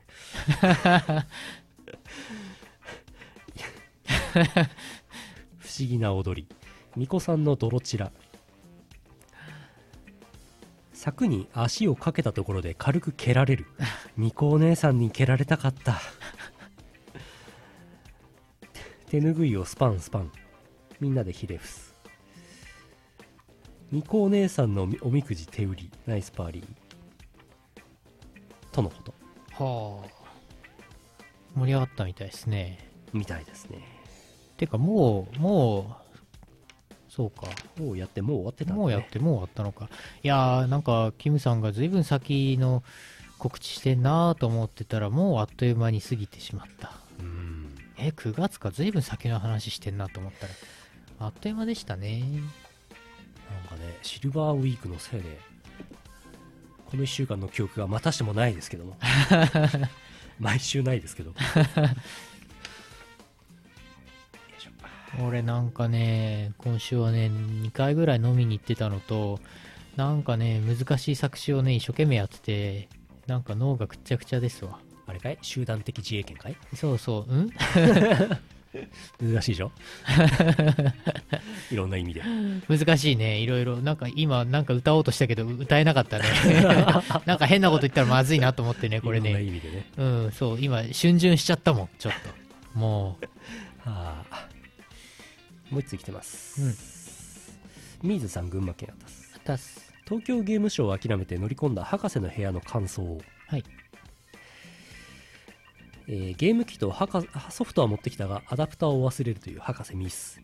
[5.59, 6.49] 不思議な踊り。
[6.95, 8.11] 巫女さんの泥チラ。
[10.93, 13.67] 柵に足をかけたところで軽く蹴られる。
[14.17, 16.01] 巫女お姉さんに蹴られたかった。
[19.07, 20.33] 手ぬぐいをスパンスパン。
[21.01, 21.95] みんなでひれ伏す
[23.91, 26.67] 巫女お姉さんのおみくじ手売りナイスパーリー
[28.73, 29.15] とのこと
[29.65, 30.17] はあ。
[31.55, 32.91] 盛り上がったみたいですね。
[33.15, 33.79] みたいですね
[34.59, 37.47] てか、もう、もう、そうか。
[37.79, 39.89] もうやってもう終わってたねもうやって、もう終わったのか。
[40.23, 42.83] いやー、なんか、キムさんが随分先の
[43.39, 46.93] 告知してんなーと思ってたら、もうあっという間に過ぎてしまった。
[47.19, 48.71] うんえ、9月か？
[48.71, 50.53] 随分先の話してんなと思ったら、
[51.19, 52.21] あっという間でしたね。
[52.21, 52.31] なん
[53.69, 55.39] かねシルバーウィークのせいで
[56.91, 58.97] この1週間の記憶がまたしてもないですけども。
[60.39, 61.33] 毎週ないですけど。
[65.25, 69.41] 俺なんかね、今週はね、2回ぐらい飲みに行ってたのと、
[69.97, 72.89] なんかね、難しい作詞をね、一生懸命やってて、
[73.27, 74.79] なんか脳がくっちゃくちゃですわ。
[75.07, 75.39] あれかい？
[75.41, 76.57] 集団的自衛権かい？
[76.75, 77.51] そうそう、うん？
[79.21, 79.73] 難しいでしょ？
[81.71, 82.23] いろんな意味で
[82.69, 83.77] 難しいね、いろいろ。
[83.79, 86.25] なんか今、なんか歌おうとしたけど、歌えなかったね。
[87.27, 89.45] なんか変なこと言ったらまずいなと思ってね、これいろんなね。
[89.45, 92.13] 意味でねうん、そう、今、逡巡しちゃったもん、ちょっ
[92.73, 92.79] と。
[92.79, 93.19] も
[93.85, 94.49] は あ
[95.71, 96.63] もう一つ来てます
[98.03, 99.93] うんミーズさん群馬県あたすう、たす。
[100.05, 103.65] 東京ゲームショウを諦めて乗り込んだ博士の部屋の感想をはい。
[106.09, 106.95] えーゲーム機と
[107.51, 110.41] ソフトは持ってきたがアダプターを忘れるという博士ミス。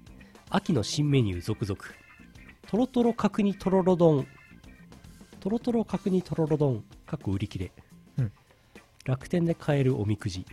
[0.51, 1.81] 秋の新メニュー続々。
[2.69, 4.27] とろとろ角煮とろろ丼。
[5.41, 6.85] とろとろ角煮とろろ丼。
[7.07, 7.73] かっこ売り切れ、
[8.19, 8.33] うん。
[9.05, 10.45] 楽天で買えるおみくじ。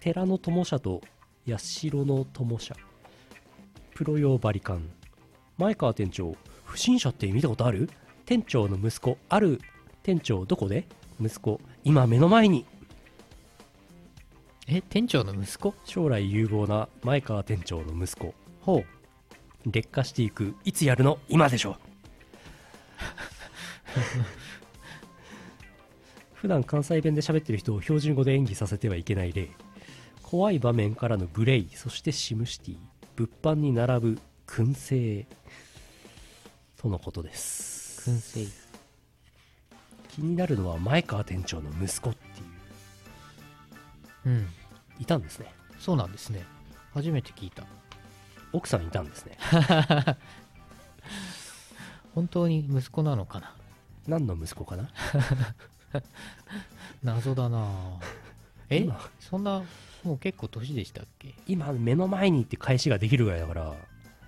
[0.00, 1.00] 寺の友社と
[1.46, 2.74] 八代の友社。
[3.94, 4.90] プロ用バリカン。
[5.56, 7.88] 前川店長不審者って見たことある？
[8.26, 9.16] 店長の息子。
[9.28, 9.60] ある
[10.02, 10.86] 店長どこで？
[11.20, 12.66] 息子今目の前に
[14.68, 15.74] え、店長の息子？
[15.84, 18.34] 将来有望な前川店長の息子。
[18.60, 18.84] ほう。
[19.70, 21.18] 劣化していくいつやるの？
[21.28, 21.76] 今でしょ。
[26.34, 29.48] 普段関西弁で喋ってる人を標準語で演技させてはいけない例。
[30.22, 32.76] 怖い場面からのブレイそしてシムシティ。
[33.16, 35.26] 物販に並ぶ燻製。
[36.78, 38.10] とのことです。
[38.10, 38.46] 燻製。
[40.08, 42.51] 気になるのは前川店長の息子っていう
[44.30, 44.38] ん。
[44.38, 44.46] う
[45.00, 45.52] いたんですね。
[45.78, 46.44] そうなんですね。
[46.94, 47.64] 初めて聞いた。
[48.52, 49.36] 奥さんいたんですね。
[52.14, 53.54] 本当に息子なのかな？
[54.06, 54.90] 何の息子かな？
[57.02, 57.70] 謎だなぁ。
[58.68, 58.78] え？
[58.78, 59.00] 今？
[59.18, 59.62] そんな、
[60.04, 61.34] もう結構年でしたっけ？
[61.46, 63.74] 今目の前にって返しができるぐらいだから。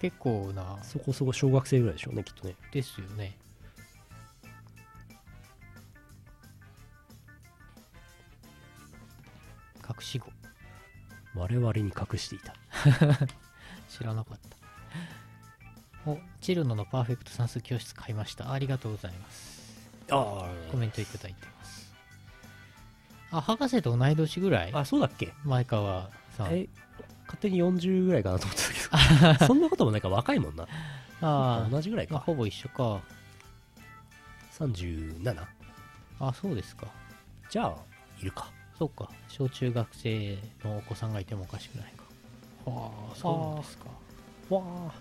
[0.00, 2.56] 結構な、そこそこ小学生ぐらいでしょうねきっとね。
[2.72, 3.36] ですよね。
[9.88, 10.30] 隠し子。
[11.34, 12.54] 我々に隠していた
[13.90, 14.38] 知らなかっ
[16.04, 16.10] た。
[16.10, 18.52] お、チルノのパーフェクト算数教室買いました。
[18.52, 19.54] ありがとうございます。
[20.10, 21.92] あコメントいただいてます。
[23.32, 24.72] あ、博士と同い年ぐらい？
[24.74, 25.32] あそうだっけ？
[25.44, 26.52] 前川さん。
[26.52, 26.68] え
[27.26, 30.66] 勝手に40ぐらいかなと思ってたけど そんなこともないか若いもんなあ
[31.20, 31.26] あ、
[31.62, 33.00] まあ、同じぐらいかほぼ一緒か。
[34.58, 35.44] 37
[36.20, 36.86] あ、そうですか。
[37.50, 37.74] じゃあ
[38.20, 39.08] いるかそうか。
[39.28, 42.04] 小中学生のお子さんがいてもおかしくないか。
[42.70, 43.84] はあ、そうなんですか。
[44.50, 44.92] わあ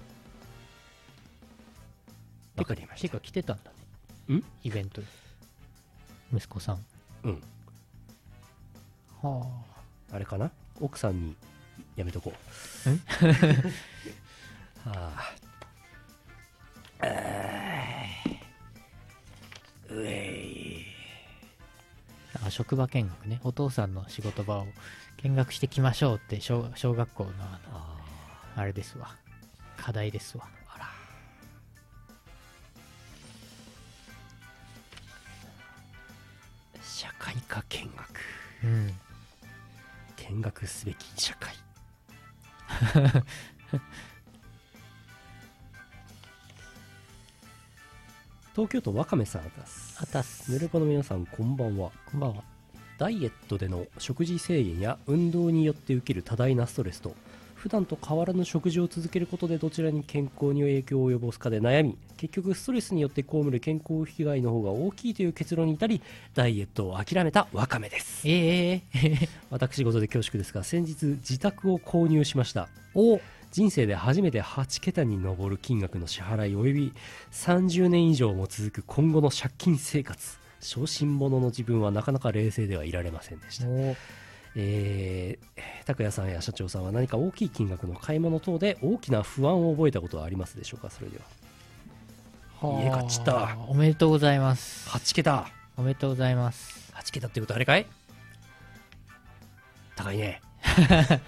[2.56, 3.72] わかりましてたか来てたんだ
[4.30, 4.36] ね。
[4.38, 4.44] ん？
[4.64, 5.08] イベントに。
[6.34, 6.86] 息子さん。
[7.24, 7.42] うん
[9.22, 9.46] は
[10.12, 10.52] あれかな？
[10.80, 11.36] 奥さんに
[11.96, 12.34] やめとこ
[12.86, 12.90] う。
[12.90, 13.02] ん
[14.92, 15.34] はあ。
[19.90, 20.83] うえい。
[22.44, 22.48] あ。
[22.48, 23.40] あ職場見学ね。
[23.44, 24.68] お父さんの仕事場を
[25.24, 27.98] 見学してきましょうって小小学校のあのあ
[28.56, 29.16] あれですわ。
[29.78, 30.46] 課題ですわ。
[30.46, 30.86] ーあら。
[36.84, 38.20] 社会科見学。
[38.64, 38.94] うん。
[40.16, 41.54] 見学すべき社会。
[48.56, 49.98] 東京都わかめさんです。
[50.00, 50.52] あたす。
[50.52, 51.90] ぬるぽの皆さんこんばんは。
[52.12, 52.44] こんばんは。
[53.00, 57.16] ダイエットでの食事制限や運動によって受ける多大なストレスと
[57.56, 66.02] 普段と変わらぬ食事を続けることでどちらに健康に影響を及ぼすかで悩み結局ストレスによって被る健康被害の方が大きいという結論に至り
[66.36, 73.20] ダイエットを諦めたワカメですええ 私事で恐縮ですが先日自宅を購入しましたお
[73.54, 76.92] 人生で初めて8桁に上る金額の支払いおよび
[77.32, 83.68] 30年以上も続く今後の借金生活小心者の自分はなかなか冷静ではいられませんでした。
[83.68, 83.96] お
[84.56, 90.90] えー、拓也さんや社長さんは何か大きい金額の買い物等で大きな不安を覚えたことはありますでしょうか？
[90.90, 91.20] それで
[92.62, 92.68] は。
[92.70, 93.36] はあ家買っちった。
[93.36, 94.90] わおめでとうございます。
[94.90, 95.46] 8桁。
[95.78, 96.92] おめでとうございます。
[96.96, 97.86] 8桁ってことあれかい？
[99.96, 100.42] 高いね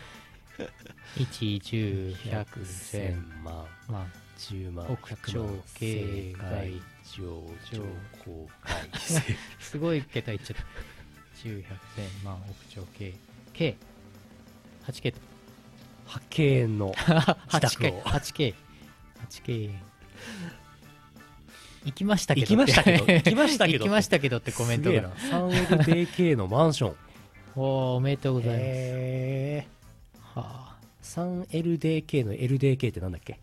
[1.17, 7.23] 1、10、100、1000 1000、万万、10万億100兆万経正解済上
[7.71, 7.85] 上場
[8.23, 9.21] 公開正
[9.59, 11.47] すごい桁いっちゃった。
[11.47, 13.13] 10、100、1000、万、億兆、計、
[13.53, 13.77] 計、
[14.87, 15.19] 8桁。
[16.05, 18.53] 八景園の自8宅計、を8計、
[19.29, 19.69] 8計。
[21.85, 22.47] 行きましたけど。
[22.47, 25.11] 行きましたけど行きましたけど行きましたけどってコメントが。
[25.17, 26.95] すげえな 3LDK のマンション
[27.55, 28.59] おーおめでとうございます。
[28.59, 29.67] へえ
[30.33, 30.64] はあ。
[31.05, 33.39] 3LDK の LDK ってなんだっけ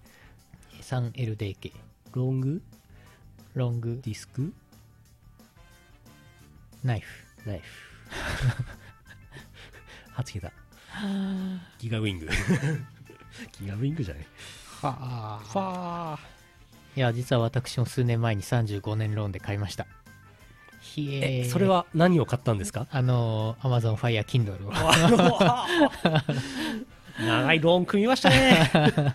[0.81, 1.73] ？3LDK
[2.13, 2.61] ロング？
[3.55, 4.01] ロング。
[4.05, 4.53] ディスク？
[6.83, 7.25] ナイフ。
[7.47, 7.65] ナイフ。
[10.21, 10.53] 8桁
[11.79, 12.29] ギガウィング。
[13.61, 14.27] ギガウィングじゃない
[14.83, 15.41] はあ。
[15.45, 16.19] ファー。
[16.99, 19.87] いや実は私も数年前に35年ローンで買いました。
[20.83, 22.87] ひええそれは何を買ったんですか？
[22.91, 24.73] あの Amazon Fire Kindle を
[27.21, 28.71] 長いローン組みましたね。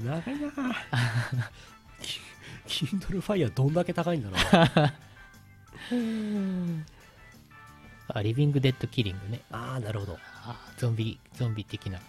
[0.00, 0.50] 長いな。
[2.66, 4.92] キ Kindle Fire どんだけ高いんだろう。
[8.12, 9.40] あリビングデッドキリングね。
[9.52, 10.18] ああなるほど。
[10.44, 12.00] あゾンビゾンビ的な。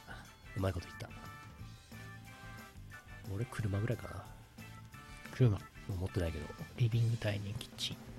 [0.58, 1.10] うまいこと言った。
[3.34, 4.24] 俺車ぐらいかな。
[5.34, 5.60] 車。
[5.88, 6.46] 持ってないけど。
[6.78, 8.11] リビングダイニングキッチン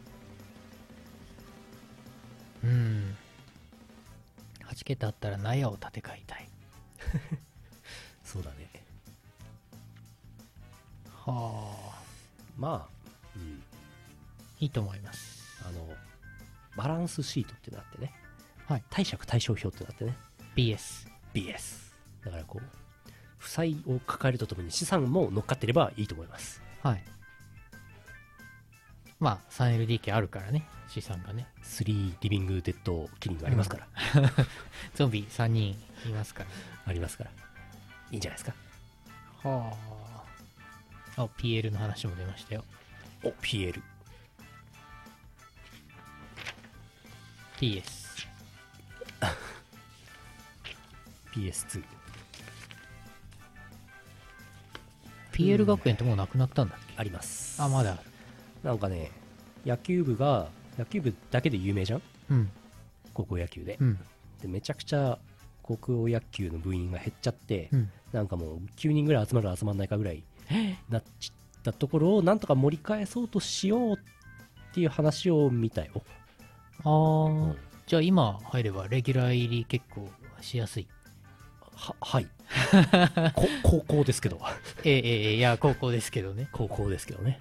[4.82, 6.48] 8桁あったら納屋を建て替えたい。
[8.24, 8.68] そうだね。
[11.24, 12.02] はあ。
[12.56, 13.62] まあうん。
[14.60, 15.42] いいと思います。
[15.64, 15.88] あの
[16.76, 18.12] バランスシートっていうのがあってね、
[18.66, 18.84] はい。
[18.90, 20.16] 貸借対照表っていうのがあってね
[20.56, 21.92] BS BS
[22.24, 26.62] だからこう負債を抱えるとともに資産も乗っかってればいいと思います。
[26.82, 27.04] はい
[29.22, 30.66] まあ 3LDK あるからね。
[30.88, 31.46] 資産がね。
[31.62, 33.86] 3リビングデッドキリングありますから、
[34.96, 35.70] ゾンビ3人
[36.06, 36.50] いますから。
[36.86, 37.30] ありますから。
[38.10, 39.48] いいんじゃないですか。
[39.48, 39.72] は
[41.16, 41.22] あ。
[41.22, 42.64] あ PL の話も出ましたよ。
[43.22, 43.80] お PL
[47.58, 48.26] PS
[51.32, 51.84] PS2
[55.32, 56.94] PL 学園ってもうなくなったんだっけ？
[56.96, 57.62] あります。
[57.62, 58.11] あまだある
[58.62, 59.10] なんかね
[59.66, 60.48] 野球部が
[60.78, 62.02] 野球部だけで有名じゃん？
[62.30, 62.50] うん。
[63.14, 63.98] 高校野球で,、うん。
[64.40, 65.18] でめちゃくちゃ
[65.62, 67.90] 高校野球の部員が減っちゃって、うん。
[68.12, 70.22] なんかもう9人ぐらい集まる集まんないかぐらい
[70.88, 73.98] なっちったところをなんとか盛り返そうとしようっ
[74.74, 76.02] ていう話を見たよ、
[76.80, 77.56] あー。
[77.86, 80.08] じゃあ今入ればレギュラー入り結構
[80.40, 80.88] しやすい？
[81.74, 82.26] ははい。
[83.34, 84.40] こ高校ですけど。
[84.84, 86.48] ええええええいや高校ですけどね。
[86.52, 87.40] 高校ですけどね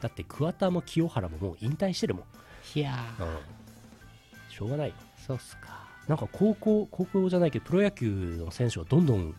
[0.00, 2.24] だって桑田も清原ももう引退してるもん、
[2.78, 3.24] いやー。
[3.24, 3.38] うん、
[4.50, 4.88] しょうがない。
[4.88, 4.94] よ
[5.26, 5.88] そうっすか。
[6.08, 9.34] なんか高校高校じゃないけどプロ野球の選手はどんどん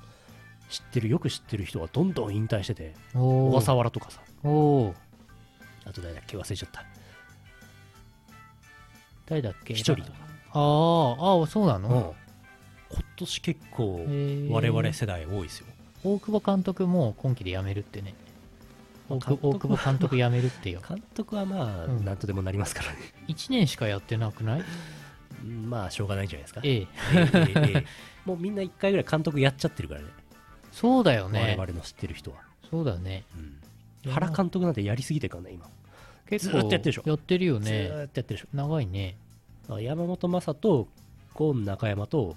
[0.69, 4.21] 知ってるよく知ってる人がどんどん引退してて小笠原とかさ。
[4.43, 4.95] おお
[5.83, 6.85] あと誰だっけ忘れちゃった。
[9.25, 9.73] 誰だっけ？
[9.73, 10.17] 一人とか。
[10.53, 11.81] あーあーそうなうん。
[11.81, 12.15] の、
[12.89, 14.05] 今年結構
[14.49, 15.67] 我々世代多いですよ。
[16.03, 18.13] 大久保監督も今季で辞めるってね
[19.17, 20.81] 大久保監督辞めるってよ。
[20.87, 22.97] 監督はまあ、うん、なんとでもなりますからね。
[23.27, 24.63] 1年しかやってなくない？
[25.43, 26.61] まあしょうがないじゃないですか。
[26.63, 26.79] ええ。
[26.81, 27.85] えええ、
[28.25, 30.07] もうみんな1回ぐらい監督やっちゃってるからね。
[30.71, 31.55] そうだよね。
[31.57, 32.37] 我々の知ってる人は。
[32.69, 33.25] そうだね、
[34.05, 35.67] うん、原監督なんてやりすぎてるからね今。
[36.29, 37.03] 結構ずっとやってるでしょ。
[37.05, 37.65] やってるよね。
[37.65, 38.47] ずっとやってるでしょ。
[38.53, 39.17] 長いね。
[39.79, 40.87] 山本昌と
[41.33, 42.35] 今中山と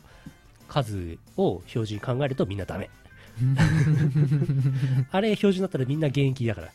[0.68, 2.90] 数を標準に考えるとみんなダメ。
[5.10, 6.72] あれ標準だったらみんな現役だから。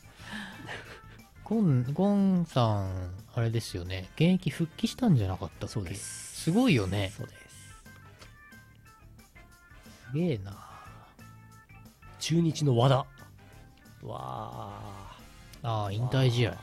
[1.43, 4.09] ゴンゴンさんあれですよね。
[4.15, 6.43] 現役復帰したんじゃなかったそうです。
[6.43, 7.11] すごいよね。
[7.17, 7.39] そうです。
[10.11, 10.55] すげえな。
[12.19, 12.95] 中日の和田。
[12.95, 13.05] わ
[14.09, 15.17] あ
[15.63, 16.57] ああ引退試合。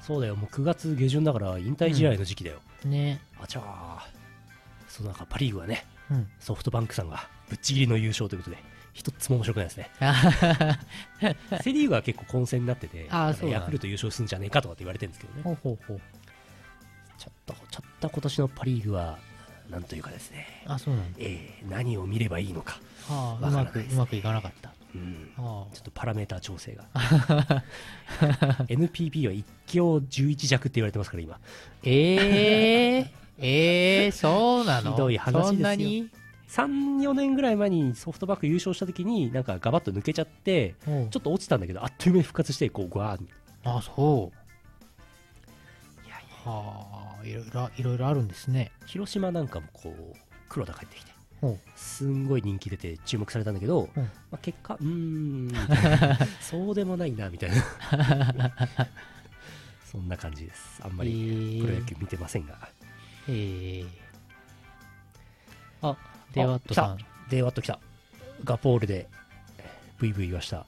[0.00, 0.36] そうだよ。
[0.36, 3.20] もう9月下旬だから引退試合の時期だよ、ね。
[3.40, 4.18] あちゃー。
[4.88, 6.26] その中パ・リーグはねうん。
[6.40, 8.62] ソフトバンクさんがぶっちぎりの優勝ということで
[8.98, 9.90] 一つも面白くないですね。
[11.62, 15.42] セ・リーグは結構混戦になっててそうヤクルト優勝するんじゃねえかとかって言われてるんですけどね。
[15.44, 16.00] ほうほうほう。
[17.16, 19.18] ちょっとちょっと今年のパ・リーグは
[19.70, 20.64] なんというかですね。
[20.66, 21.18] あそうなんだ。
[21.20, 24.72] えー何を見ればいいのか、ああわうまくうまくいかなかった。
[24.94, 26.84] うん、あちょっとパラメーター調整が。
[28.68, 31.38] NPB は一強11弱って言われてますから今。
[31.84, 32.14] え
[33.00, 34.92] えええそうなの？
[34.92, 35.44] ひどい話ですよ。
[35.44, 36.08] そんなに？
[36.48, 43.28] 34年ぐらい前にソフトバンク優勝した時になんかガバッと抜けちゃってちょっと落ちたんだけどあっという間に復活してこうグワーン
[43.64, 46.06] あそう。
[46.06, 48.72] いやはあいろいろいろいろあるんですね。
[48.86, 50.16] 広島なんかもこう
[50.48, 51.12] 黒田帰ってきて
[51.76, 54.02] すんごい人気出て注目されたんだけど、うん。
[54.02, 55.52] まあ、結果うーん
[56.40, 58.52] そうでもないなみたいな。
[59.84, 60.80] そんな感じです。
[60.82, 62.68] あんまりプロ野球見てませんが、
[63.28, 63.84] ええ
[65.80, 65.96] あ
[66.34, 66.98] デワットさん。
[67.30, 67.78] デワット来た。
[68.44, 69.08] ガポールで
[69.98, 70.66] ブイブイ言わした。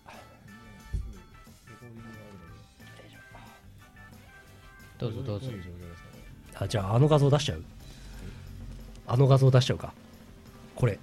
[4.99, 5.47] どうぞどうぞ。
[6.57, 7.65] あじゃああの画像出しちゃう？
[9.07, 9.93] あの画像出しちゃうか。
[10.75, 10.99] これ。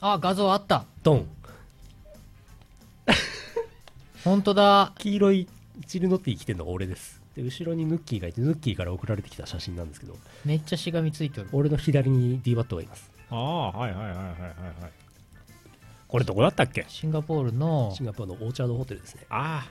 [0.00, 0.84] あ画像あった。
[1.02, 1.28] ドン。
[4.24, 4.92] 本当だ。
[4.98, 5.48] 黄色い
[5.86, 10.16] チルノッティ着てるのが俺ですで後ろにヌッキーがいてヌッキーから送られてきた写真なんですけど。
[10.44, 11.48] めっちゃしがみついてる。
[11.52, 13.10] 俺の左に d バットがいます。
[13.30, 14.92] ああはいはいはいはいはいはい。
[16.08, 16.84] これどこだったっけ？
[16.88, 19.24] シンガポールのシンガポールのオーチャードホテルですね。
[19.30, 19.68] あ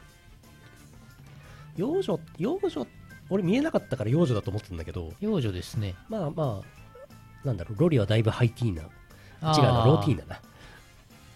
[1.76, 2.88] 幼女幼女
[3.30, 5.11] 俺見えなかったから幼女だと思ってたんだけど。
[5.20, 5.95] 幼女ですね。
[6.07, 10.36] まあまあなんだろうロリはだいぶハイティーな違うなローティーンだな。
[10.36, 10.39] い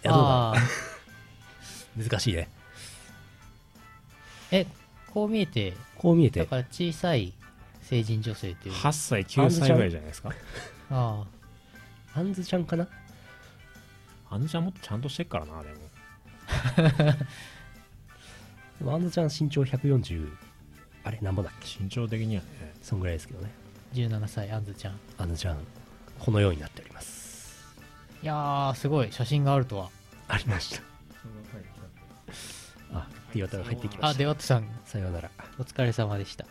[0.04, 0.54] やどうだ？
[2.10, 2.48] 難しいね。
[4.50, 4.66] え
[5.12, 6.40] こう見えてこう見えて。
[6.40, 7.32] だから小さい
[7.80, 8.74] 成人女性っていう。
[8.74, 10.32] あ8歳9歳ぐらいじゃないですか。
[10.90, 11.24] あ
[12.14, 12.88] アンズちゃんかな？
[14.28, 15.76] あのちゃんもっとちゃんとしてっからなでも。
[18.80, 20.28] でもアンズちゃん身長140
[21.04, 21.82] あれなんぼだっけ？
[21.84, 22.74] 身長的にはね。
[22.82, 23.50] そんぐらいですけどね。
[23.92, 24.98] あ17歳アンズちゃん。
[25.18, 25.58] アンズちゃん
[26.18, 27.62] このようになっております。
[28.22, 29.12] いやーすごい。
[29.12, 29.90] 写真があるとは。
[30.28, 30.82] ありました
[33.32, 34.18] あディワタが入ってきまあした。
[34.18, 34.68] デワットさん。
[34.84, 35.30] さようなら。
[35.58, 36.44] お疲れ様でした。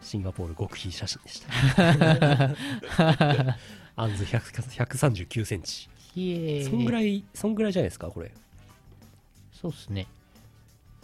[0.00, 1.52] シンガポール極秘写真でした。
[3.96, 5.88] アンズ100 139センチ。
[6.14, 6.70] ひえー。
[6.70, 8.32] そんぐらいいそんぐらいじゃないですかこれ。
[9.52, 10.06] そうっすね。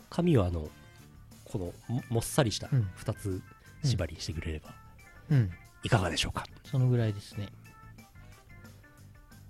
[0.08, 0.68] 髪はあの
[1.44, 2.88] このももっさりしたうん。
[2.96, 3.42] 2つ
[3.84, 4.74] 縛りにしてくれれば
[5.30, 5.50] うん。
[5.82, 7.48] いかがでしょうか、そのぐらいですね。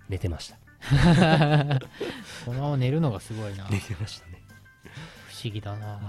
[0.09, 0.57] 寝てました。
[2.45, 3.67] このまま寝るのがすごいな。
[3.71, 4.33] 寝てましたね。
[4.33, 4.36] 不
[5.43, 5.99] 思議だな。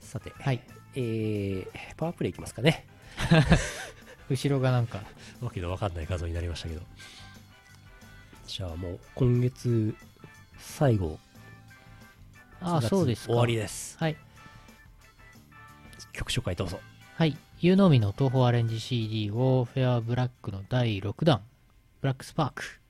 [0.00, 0.60] さて、はい。
[0.94, 2.86] えー、パワープレイいきますかね。
[4.28, 5.02] 後ろがなんか。
[5.40, 6.82] わけのわかんない画像になりましたけど。
[8.46, 9.96] じゃあもう今月
[10.58, 11.18] 最後。
[12.60, 13.26] ああ9月そうですか。
[13.28, 13.96] 終わりです。
[13.98, 14.16] はい。
[16.12, 16.80] 曲紹介どうぞ。
[17.14, 17.36] はい。
[17.60, 21.42] ユーノミの東宝アレンジ CD をフェアブラックの第6弾、
[22.02, 22.80] ブラックスパーク。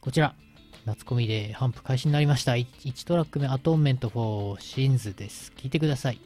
[0.00, 0.34] こちら、
[0.86, 2.52] 夏コミでハンプ開始になりました。
[2.52, 5.52] 1トラック目アトーンメント4シンズです。
[5.56, 6.20] 聞いてください。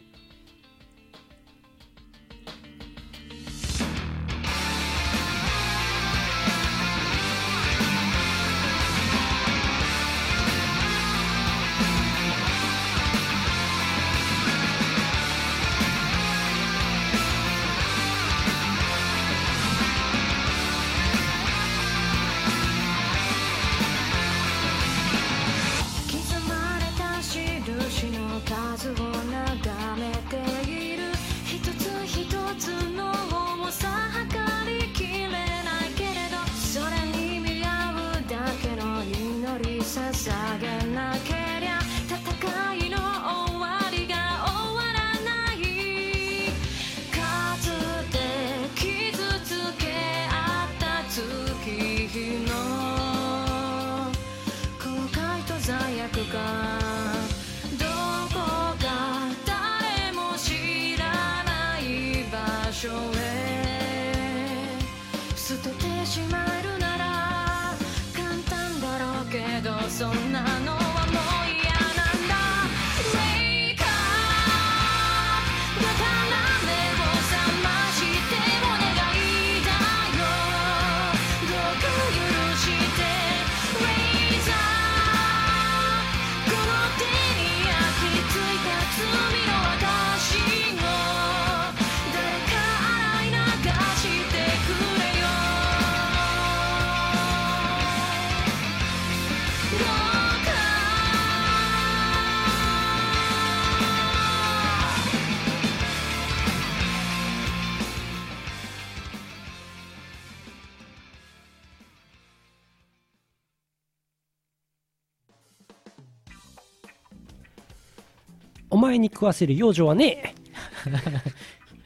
[119.01, 120.35] に食わせる養女はね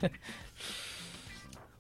[0.03, 0.09] え。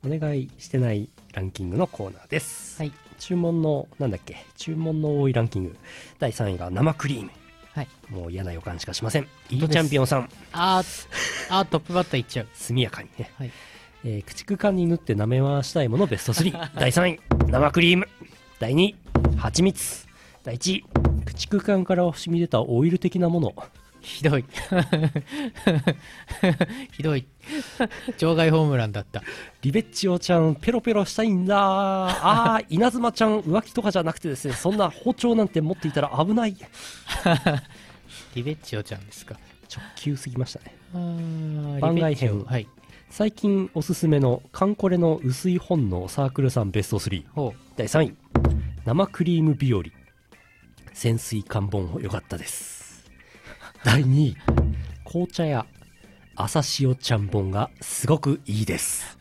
[0.06, 2.92] お願いしてないランキングのコーナーです、はい。
[3.18, 4.44] 注文のなんだっけ？
[4.56, 5.76] 注文の多いランキング。
[6.18, 7.30] 第3位が生クリーム。
[7.72, 7.88] はい。
[8.10, 9.22] もう嫌な予感しかしません。
[9.50, 9.76] いい当です。
[9.76, 10.28] チャンピオンさん。
[10.52, 11.06] あー、
[11.50, 12.48] あートップバッターいっちゃう。
[12.54, 13.50] 速やかにね、はい。
[14.04, 17.20] えー駆逐艦に塗って舐め回したいものベスト3 第3位
[17.50, 18.06] 生クリーム。
[18.60, 18.96] 第2位
[19.38, 20.06] 蜂蜜。
[20.44, 20.82] 第1位
[21.24, 23.54] 駆逐艦から染み出たオイル的なもの
[24.04, 24.44] ひどい。
[26.92, 27.26] ひどい。
[28.18, 29.22] 場外ホームランだった。
[29.62, 36.54] リベッチオちゃんペロペロしたいんだ あー稲妻ちゃん浮気とかじゃなくてですねそんな包丁なんて持っていたら危ない
[38.34, 39.36] リベッチオちゃんですか。
[39.74, 40.76] 直球すぎましたね
[41.80, 42.68] 番外編はい。
[43.08, 48.14] 最近おすすめのカンコレの薄い本のサークルさんベスト3ほ第3位
[48.84, 49.82] 生クリーム日和
[50.92, 52.73] 潜水艦本良かったです
[53.84, 54.36] 第2位
[55.04, 55.66] 紅茶や
[56.36, 59.18] 朝塩ちゃん本がすごくいいです。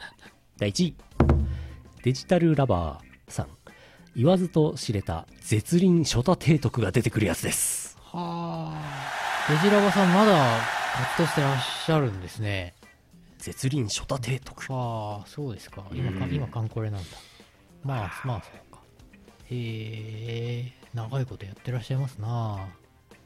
[0.58, 0.96] 第1位
[2.02, 3.48] デジタルラバーさん。
[4.16, 7.98] 言わずと知れた絶倫初太提督が出てくるやつです。
[8.14, 9.52] うはあ。
[9.52, 10.62] デジラバさんまだ
[11.18, 12.74] 活動してらっしゃるんですね。
[13.40, 14.64] 絶倫初太提督。
[14.70, 15.84] ああそうですか。
[15.92, 16.34] 今かうん。
[16.34, 17.08] 今カンコレなんだ。
[17.84, 18.80] まあまあそうか。
[19.50, 22.70] へえ長いことやってらっしゃいますな。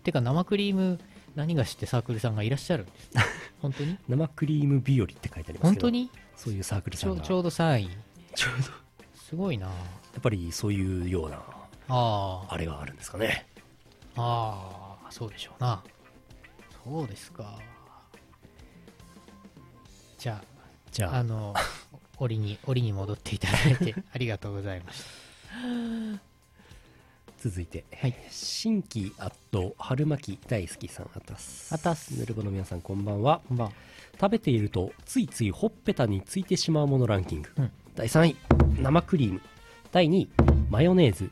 [0.04, 1.00] てか生クリーム
[1.38, 3.12] 何がしてサークルさんがいらっしゃるんです
[3.62, 3.98] 本当に？
[4.10, 5.64] 生クリーム日和って書いてありますけど。
[5.64, 6.10] 本当に？
[6.36, 7.14] そういうサークルさが。
[7.14, 7.90] ちょうんちょうど3位
[8.34, 8.58] ちょうど。
[8.60, 8.64] や
[9.16, 9.68] すごいな。
[9.68, 9.72] っ
[10.22, 11.38] ぱりそういうような
[11.90, 12.54] ああ。
[12.54, 13.48] あれがあるんですかね。
[14.16, 15.84] ああそうでしょうな。
[16.84, 17.60] そうですか。
[20.18, 20.44] じゃ
[20.92, 21.18] じゃああ。
[21.20, 21.54] あの
[22.18, 26.37] 折に折に戻っていただいてありがとうございました
[27.50, 28.16] 続いて、はい。
[28.30, 31.74] 新規アット春巻き大好きさんあたす。
[31.74, 32.20] あたす。
[32.20, 33.40] ぬるぼの皆さんこんばんは。
[33.48, 33.74] こんばんは。
[34.20, 37.72] 食べているとついついほっぺたについてしまうものランキング、うん。
[37.96, 38.36] 第3位
[38.82, 39.42] 生クリーム。
[39.94, 40.30] 第2位
[40.70, 41.32] マヨネーズ。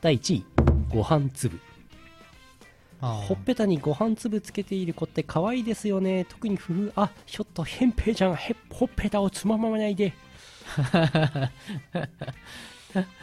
[0.00, 0.44] 第1位
[0.88, 1.58] ご飯粒。
[3.00, 6.26] あほっぺたにご飯粒つけている子って可愛いですよね。
[6.26, 8.36] 特に夫婦あちょっとへんぺいちゃん。
[8.36, 10.14] へほっぺたをつままないで。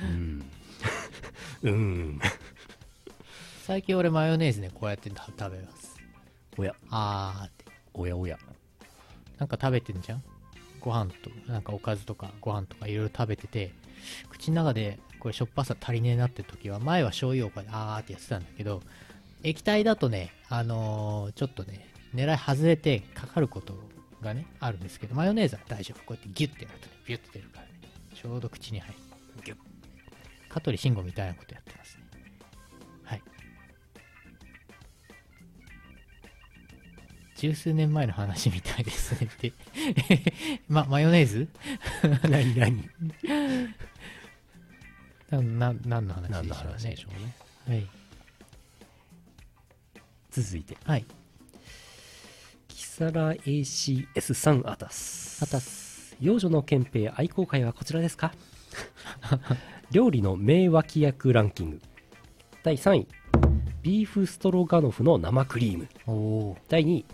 [0.01, 0.43] うん
[1.63, 2.19] うん。
[3.65, 5.95] 最近俺マヨネーズねこうやってた食べます。
[6.57, 6.75] おや。
[6.89, 7.65] あーって。
[7.93, 8.37] おやおや。
[9.37, 10.23] なんか食べてんじゃん？
[10.79, 13.71] ご飯となんかおかずとかご飯とかいろいろ食べてて
[14.29, 18.81] 口の中でこれしょっぱさ足りねえなって時は前は醤油をこうやってあーってやってたんだけど
[19.43, 23.75] 液体だとねあのーちょっとね狙い外れてかかること
[24.21, 25.99] がねあるんですけどマヨネーズは大丈夫。
[25.99, 27.71] こうやってギュッてやるとねビュッて出るからね。
[28.13, 28.93] ちょうど口に入る
[30.53, 32.03] 香取慎吾みたいなことやってますね。
[33.05, 33.21] はい。
[37.37, 39.29] 十数年前の話みたいですね。
[39.33, 39.51] って
[40.67, 41.47] ま、マヨネーズ？
[42.29, 42.89] 何 何？
[45.31, 46.69] な、な、何の話何のでしょうね。
[46.69, 47.09] 話でしょ。
[47.09, 47.77] うね。
[47.79, 47.87] はい。
[50.29, 50.77] 続いて。
[50.85, 51.05] はい。
[52.67, 55.43] キサラ ACS さんあたす。
[55.43, 56.15] あたす。
[56.21, 58.33] 幼女の憲兵愛好会はこちらですか？
[59.93, 61.81] 料理の名脇役ランキング。
[62.63, 63.07] 第3位
[63.83, 65.87] ビーフストロガノフの生クリーム。
[66.67, 67.05] 第2位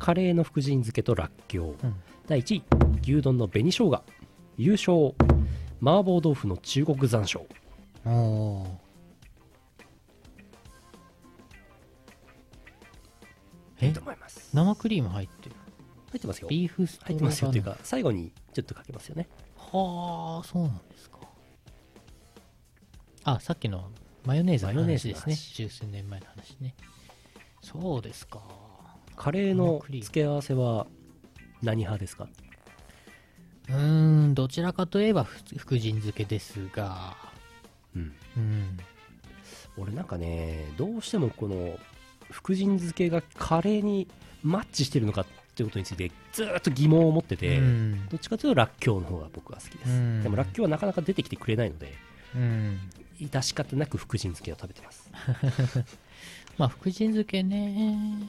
[0.00, 1.94] カレーの福神漬けとらっきょう、うん。
[2.26, 2.64] 第1位
[3.02, 4.02] 牛丼の紅生姜。
[4.56, 5.14] 優勝
[5.80, 7.42] 麻婆豆腐の中国山椒。
[13.80, 14.50] いいと思います。
[14.52, 15.54] 生クリーム入ってる。
[16.10, 16.48] 入ってますよ。
[16.48, 17.52] ビーフストロ入ってますよ。
[17.52, 19.28] というガノか最後にちょっとかけますよね。
[19.56, 21.13] フはあ、そうなんですか。
[23.24, 23.90] あ、さっきの
[24.24, 25.34] マヨネーズの話ですね。
[25.34, 26.74] 話十数年前の話ね。
[27.62, 28.40] そうですか。
[29.16, 30.86] カレーの付け合わせは
[31.62, 32.28] 何派ですか？
[33.68, 37.16] うーん、どちらかといえばふ福神漬けですが、
[37.96, 38.78] うんうん。
[39.78, 41.78] 俺なんかねどうしてもこの
[42.30, 44.06] 福神漬けがカレーに
[44.42, 51.94] マッチしてるのかっていうことについてずーっと疑問を持ってて、うんどっちかというとらっきょうの方が僕は好きです、うんでもらっきょうはなかなか出てきてくれないので
[52.34, 52.78] うん。
[53.20, 55.10] 致し方なく福神漬けを食べてます
[56.58, 58.28] まあ、福神漬けね。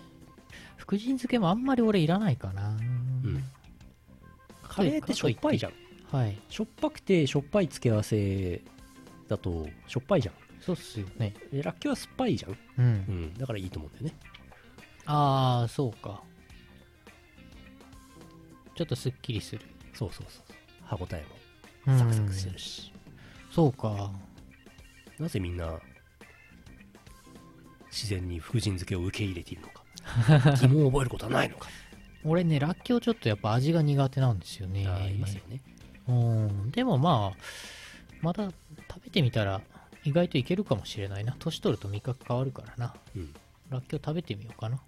[0.78, 2.70] 福神漬けもあんまり俺いらないかな。
[2.70, 3.44] うん
[4.64, 5.74] カレーってしょっぱいじゃん
[6.12, 6.38] はい。
[6.50, 8.62] しょっぱくてしょっぱい付け合わせ
[9.28, 11.34] だとしょっぱいじゃんそうっすよね。
[11.52, 12.58] でらっきょうは酸っぱいじゃん、う。
[12.80, 12.86] うん
[13.28, 14.16] ん、だからいいと思うんだよね
[15.06, 16.24] ああ、そうか。
[18.76, 19.62] ちょっとすっきりする。
[19.94, 20.44] そうそうそう
[20.84, 21.26] 歯ごたえ
[21.88, 22.92] うんもサクサクするし、
[23.52, 24.12] そうか。
[25.20, 25.80] なぜみんな
[27.92, 29.84] 自然に福神漬けを受け入れているのか
[30.62, 31.70] 疑問を覚えることはないのか
[32.26, 34.88] 俺ね、らっきょうちょっとやっぱ味が苦手なんですよね。
[34.88, 35.62] ありますよね
[36.08, 36.72] うん。
[36.72, 37.38] でもまあ、
[38.22, 38.52] まだ
[38.92, 39.62] 食べてみたら
[40.04, 41.36] 意外といけるかもしれないな。
[41.38, 42.96] 年取ると味覚変わるからな。
[43.16, 43.34] うん
[43.70, 44.80] らっきょう食べてみようかな。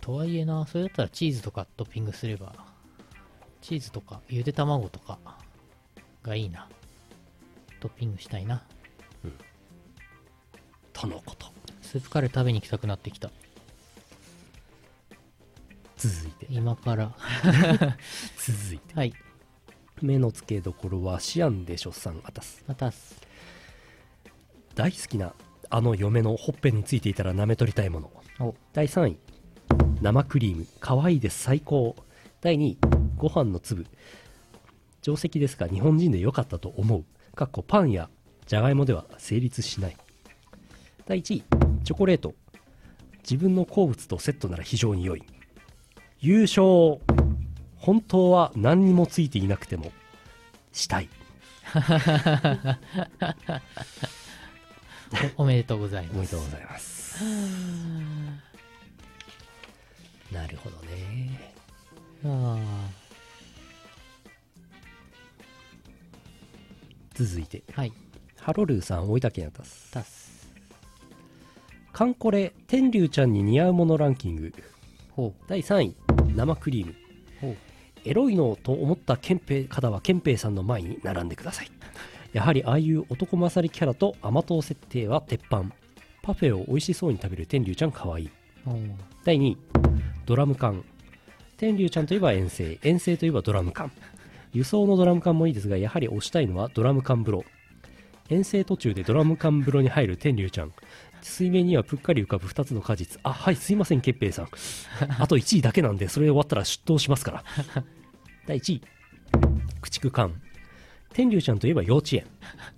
[0.00, 2.54] とはいえな、それだったらチーズとかトッピングすれば、
[3.60, 5.18] チーズとかゆで卵とか
[6.22, 6.68] がいいな。
[7.80, 8.62] トッピングしたいな。
[11.00, 11.46] とのこと。
[11.80, 13.30] スープカレー食べに行きたくなってきた。
[15.96, 16.46] 続いて。
[16.50, 17.16] 今から。
[18.36, 18.94] 続いて。
[18.94, 19.14] はい。
[20.02, 22.64] 目の付けどころはシアンでしょさんあたす。
[22.66, 23.20] またす。
[24.74, 25.34] 大好きな
[25.70, 28.10] あの嫁のほっぺについていたら舐め取りたいもの。
[28.40, 29.18] お、第3位。
[30.02, 30.66] 生クリーム。
[30.80, 31.44] 可愛いです。
[31.44, 31.94] 最高。
[32.40, 32.78] 第2位。
[33.16, 33.86] ご飯の粒。
[35.00, 37.04] 定石ですが日本人で良かったと思う
[37.38, 38.10] かっこパンや
[38.48, 39.96] じゃがいもでは成立しない。
[41.06, 41.44] 第1位
[41.84, 42.34] チョコレート。
[43.18, 45.22] 自分の好物とセットなら非常に良い。
[46.18, 46.98] 優勝。
[47.76, 49.92] 本当は何にもついていなくても
[50.72, 51.08] したい。
[55.36, 57.24] お おめでとうございおめますでとうございます。
[60.32, 61.54] なるほどね。
[62.24, 63.07] あ
[67.24, 67.64] 続いて。
[67.66, 67.92] ーはい。
[68.38, 70.52] ハロルーさん大分県あたす
[71.92, 74.54] カンコレ天竜ちゃんに似合うものランキング。
[75.10, 75.96] ほ第3位
[76.36, 76.94] 生クリーム。
[78.04, 81.70] エロいのと思った憲兵方は憲兵さんの前に並んでください。
[82.32, 85.64] やはりああいう男勝りキャラと甘党設定は鉄板。
[86.22, 88.24] パフェを美味しそうに食べる天竜ちゃんかわい。
[88.24, 88.30] い
[89.24, 89.58] 第2位
[90.24, 90.84] ドラム缶。
[91.56, 92.78] 天竜ちゃんといえば遠征。
[92.84, 93.90] 遠征といえばドラム缶
[94.52, 97.44] 輸送のドラム缶もいいですがやはり推したいのはドラム缶風呂。
[98.28, 100.72] 遠征途中でドラム缶風呂に入る天竜ちゃん。
[101.22, 103.20] 水面にはぷっかり浮かぶ2つの果実。
[103.22, 104.48] あはいすいませんケッペイさん。
[105.18, 107.44] あと1位だけなんでそれ終わったら出頭しますから。
[108.46, 108.82] 第1位。
[109.80, 110.40] 駆逐艦。
[111.12, 112.26] 天竜ちゃんといえば幼稚園。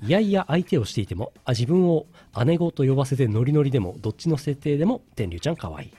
[0.02, 2.06] いやいや相手をしていてもあ自分を
[2.44, 5.86] 姉子と呼ばせてノリノリでもどっちの設定でも天竜ちゃんかわい。
[5.86, 5.90] い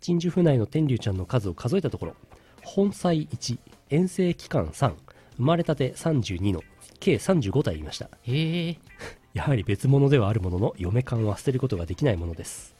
[0.00, 2.16] 鎮守府内の天竜ちゃんの数を数えたところ
[2.64, 3.58] 本妻1
[3.92, 4.94] 遠征期間3
[5.36, 6.62] 生まれたて32の
[6.98, 8.08] 計35体いました。
[8.22, 8.78] へえ。
[9.34, 12.74] やはり別物ではあるものの嫁感は捨てることができないものです。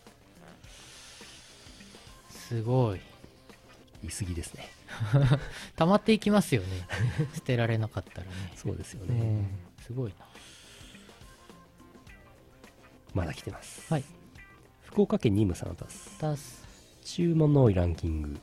[2.30, 3.00] すごい。
[4.02, 4.66] 言い過ぎですね。
[5.76, 6.68] 溜まっていきますよね。
[7.36, 8.32] 捨てられなかったらね。
[8.56, 9.20] そうですよね。
[9.20, 9.46] うん。
[9.84, 10.26] すごいな。
[13.12, 13.92] まだ来てます。
[13.92, 14.04] はい。
[14.82, 16.62] 福岡県ニムさんあたすタス
[17.04, 18.40] 注文の多いランキング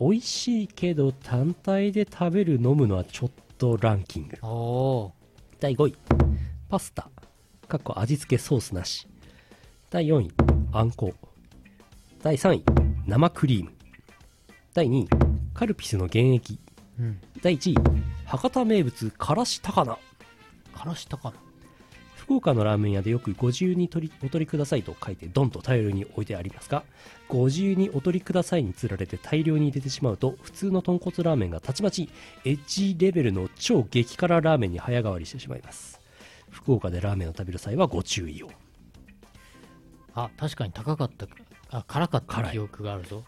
[0.00, 4.36] 美味しいけど単体で食べる飲むのはちょっとランキング。
[5.58, 5.96] 第5位。
[6.68, 7.10] パスタ。
[7.66, 9.08] かっこ味付けソースなし。
[9.90, 10.30] 第4位。
[10.72, 11.12] あんこ。
[12.22, 12.64] 第3位。
[13.06, 13.72] 生クリーム。
[14.72, 15.08] 第2位。
[15.52, 16.60] カルピスの原液。
[17.00, 17.20] うん。
[17.42, 17.76] 第1位。
[18.24, 19.98] 博多名物からし高菜。
[20.72, 21.47] からしたかな
[22.28, 26.82] 福岡のラーメン屋でよくご自由に取りお取りくださいと書いてドンと大量に置いてありますが
[27.26, 32.10] ご自由にお取りくださいにつられて大量に入れてしまうと普通の豚骨ラーメンがたちまち
[32.44, 36.02] エッジレベルの超激辛ラーメンに早変わりしてしまいます。
[36.50, 38.50] 福岡でラーメンを食べる際はご注意を。
[40.12, 41.26] あ確かに高かった
[41.70, 43.24] あ辛かった記憶があるぞ。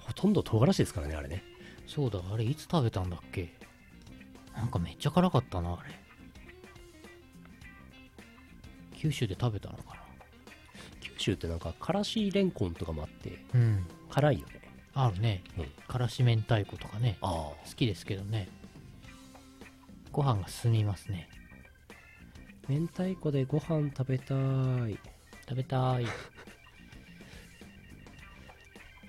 [0.00, 1.44] ほとんど唐辛子ですからねあれね。
[1.86, 3.54] そうだあれいつ食べたんだっけ？
[4.56, 5.94] なんかめっちゃ辛かったなあれ
[8.96, 9.96] 九州で食べたのか
[11.00, 13.86] 九州ってなんかからしレンコンとかもあってなうん。
[14.10, 14.60] 辛いよね。
[14.94, 15.66] あるね、うん。
[15.86, 17.18] からし明太子とかね。
[17.20, 17.26] あ。
[17.26, 18.48] 好きですけどね。
[20.10, 21.28] ご飯が進みますね。
[22.68, 24.34] 明太子でご飯食べた
[24.88, 24.98] い。
[25.48, 26.06] 食べたい。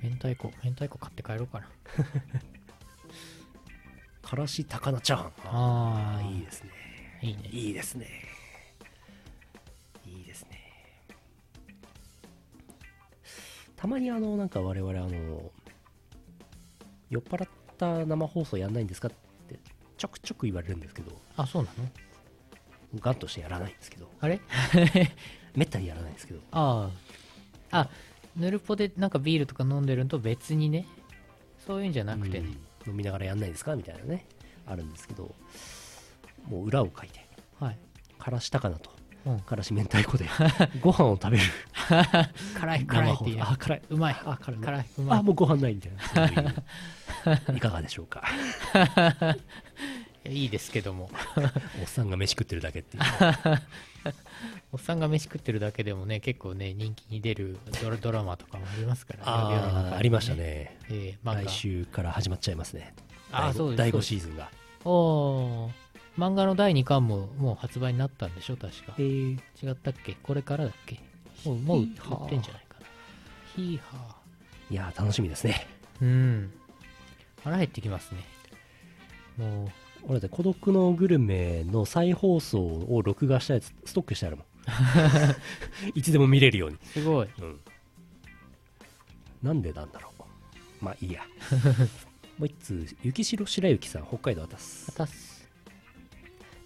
[0.04, 1.70] 明太子明太子買って帰ろうかな。
[4.22, 5.32] からし高菜チャーハン。
[5.46, 6.36] あー。
[6.36, 6.72] いいですね。
[7.22, 7.50] いいね。
[7.50, 8.27] いいですね
[13.88, 15.10] たまにあのなんか我々あの
[17.10, 19.12] 酔っ払った生放送やんないんですかっ
[19.48, 19.58] て
[19.98, 21.88] ちょくちょく言われるんですけどあそうなの？
[23.00, 24.42] ガンとしてやらないんですけどあれ？
[25.56, 26.42] めったにやらないんですけど。
[26.52, 26.92] あ
[27.72, 27.80] あ。
[27.80, 27.90] あ
[28.36, 30.86] ヌルポでなんかビールとか飲んでるのと別にね。
[31.66, 32.48] そういうんじゃなくてね、
[32.86, 32.92] うん。
[32.92, 34.26] 飲みながらやんないですかみたいなね。
[34.66, 35.34] あるんですけど
[36.50, 37.26] もう裏を書いて。
[37.60, 37.78] はい、
[38.20, 38.92] からし高菜と。
[39.26, 40.26] うん、からし明太子で。
[40.82, 41.44] ご飯を食べる
[42.60, 43.52] 辛い辛いって言いな生放送。
[43.54, 43.82] あ辛い。
[43.90, 44.16] うまい。
[44.26, 44.60] あ辛い。
[44.62, 45.20] 辛いうまい。
[45.20, 46.04] あもうご飯ないみたいな。
[46.04, 47.58] そういう。
[47.58, 48.24] いかがでしょうか。
[50.26, 51.10] いやいいですけども。
[51.82, 53.04] おっさんが飯食ってるだけっていう。
[54.72, 60.78] おっさんが飯食ってるだけでもね結構ね人気に出るドラドラマとかもありますからあ世の中にあありましたね。
[60.90, 61.42] えー漫画。
[61.44, 62.94] 来週から始まっちゃいますね。
[63.32, 64.08] あそうです第5そうです。
[64.10, 64.50] シーズンが。
[64.86, 65.72] おー。
[66.18, 68.96] 漫画の第2巻ももう発売になったんでしょ確か。
[68.98, 70.14] えー、違ったっけ？
[70.24, 71.00] これからだっけ？
[71.56, 72.86] もう売ってんじゃないかな。
[73.56, 74.16] ヒーハ
[74.70, 75.68] いやー楽しみですね。
[76.02, 76.54] ーうん。
[77.44, 78.24] 腹減ってきますね。
[79.38, 79.70] もう。
[80.04, 84.46] 俺だって孤独のグルメの再放送を録画したやつストックしてあるもん。
[85.96, 86.78] いつでも見れるように。
[86.84, 87.30] すごい。
[87.42, 87.60] うん。
[89.42, 90.24] なんでなんだろう。
[90.86, 91.24] まあいいや。
[92.38, 94.94] もう一通雪城白雪さん北海道あたす。
[94.96, 95.50] たす。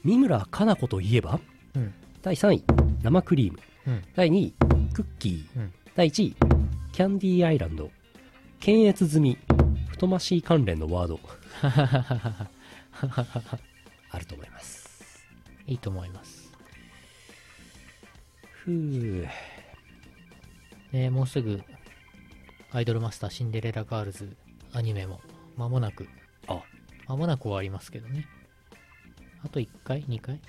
[0.03, 1.39] 三村かな子といえば？
[1.75, 1.93] うん。
[2.21, 2.63] 第3位
[3.01, 3.57] 生クリーム。
[3.57, 3.70] うん
[4.15, 4.53] 第2位
[4.93, 5.73] クッキー、うん。
[5.95, 6.35] 第1位
[6.91, 7.89] キャンディーアイランド
[8.59, 9.37] 検閲済み
[9.89, 11.19] 太ましい関連のワード。
[14.11, 15.25] あると思います。
[15.67, 16.51] いいと思います。
[18.51, 19.27] ふう。
[20.91, 21.63] ねもうすぐ
[22.71, 24.35] アイドルマスターシンデレラガールズ
[24.73, 25.21] アニメも
[25.57, 26.07] 間もなく。
[26.47, 26.61] あ。
[27.07, 28.27] 間もなく終わりますけどね。
[29.43, 30.39] あと1回？2回？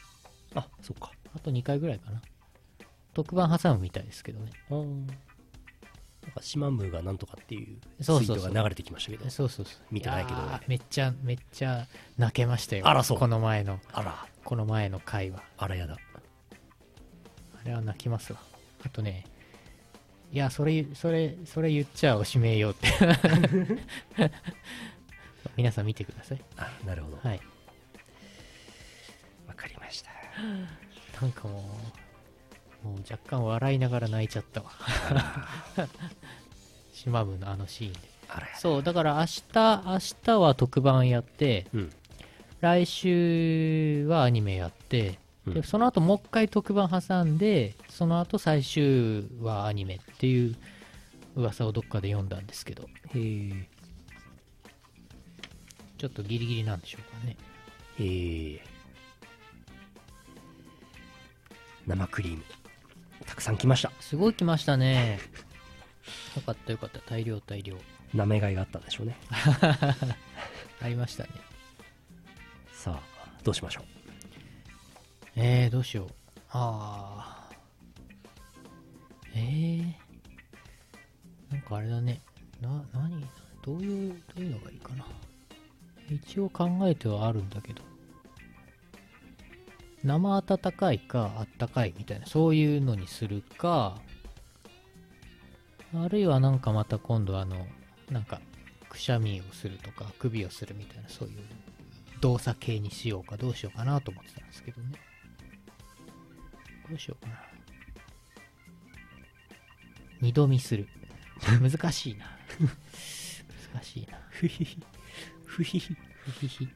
[0.54, 1.12] あそっか。
[1.34, 2.20] あと2回ぐらいかな
[3.14, 4.50] 特番挟むみたいですけどね。
[4.70, 5.06] あー。
[6.22, 9.28] なんかシマンムーがなんとかっていうツイートが流れてきましたけど。
[9.28, 9.80] そうそうそう。
[9.90, 10.38] 見てないけど。
[10.38, 11.86] やーめっちゃめっちゃ
[12.16, 12.86] 泣けましたよ。
[12.86, 13.18] あらそう。
[13.18, 13.80] この前の。
[13.92, 14.26] あら。
[14.44, 15.42] この前の回は。
[15.58, 15.96] あらやだ。
[17.60, 18.38] あれは泣きますわ。
[18.84, 19.24] あとね
[20.32, 22.88] いやそれそれそれ言っちゃおしめようって。
[25.56, 26.44] 皆さん見てください。
[26.56, 27.16] あなるほど。
[27.16, 27.40] わ、はい。
[29.62, 30.10] かりました。
[31.20, 31.62] なんかもう
[32.84, 34.70] もう若干笑いながら泣いちゃったわ。
[36.92, 38.12] 島部のあのシーンで。
[38.58, 41.92] そうだから明日明日は特番やってうん。
[42.60, 45.54] 来週はアニメやって、うん。
[45.54, 50.56] でその後もう一回特番挟んでその後最終はアニメっていう
[51.34, 52.84] 噂をどっかで読んだんですけど。
[52.84, 53.68] へえ。
[55.98, 57.36] ちょっとギリギリなんでしょうかね。
[57.98, 58.60] へえ。
[61.86, 62.42] 生クリーム
[63.32, 63.90] たくさん来ました。
[63.98, 65.18] すごい来ましたね。
[66.36, 66.98] よかったよかった。
[66.98, 67.78] 大量大量。
[68.12, 69.16] なめがいがあったんでしょうね。
[70.82, 71.30] ありましたね。
[72.74, 73.84] さあどうしましょう？
[75.36, 76.08] えー、どうしよう。
[76.50, 77.54] ああ
[79.34, 79.94] えー、
[81.50, 82.20] なんかあれだね。
[82.60, 83.26] な何？
[83.62, 85.06] どういうどういうのがいいかな。
[86.10, 87.82] 一応考えてはあるんだけど
[90.04, 93.96] 生温かいかあったかいみたいなそういうのにするか
[95.94, 97.66] あるいはなんかまた今度あの
[98.10, 98.40] なんか
[98.88, 101.34] くしゃみをするとか首をするみたいなそういう
[102.20, 104.92] 動作系にしようかどうしようかなと思ってたんですけどね。
[106.88, 107.42] どうしようかな。
[110.20, 110.88] 二度見する。
[111.60, 112.26] 難しいな。
[113.74, 114.18] 難しいな。
[114.30, 114.78] ふひひ。
[115.44, 115.96] ふひひ。
[116.16, 116.68] ふひひ。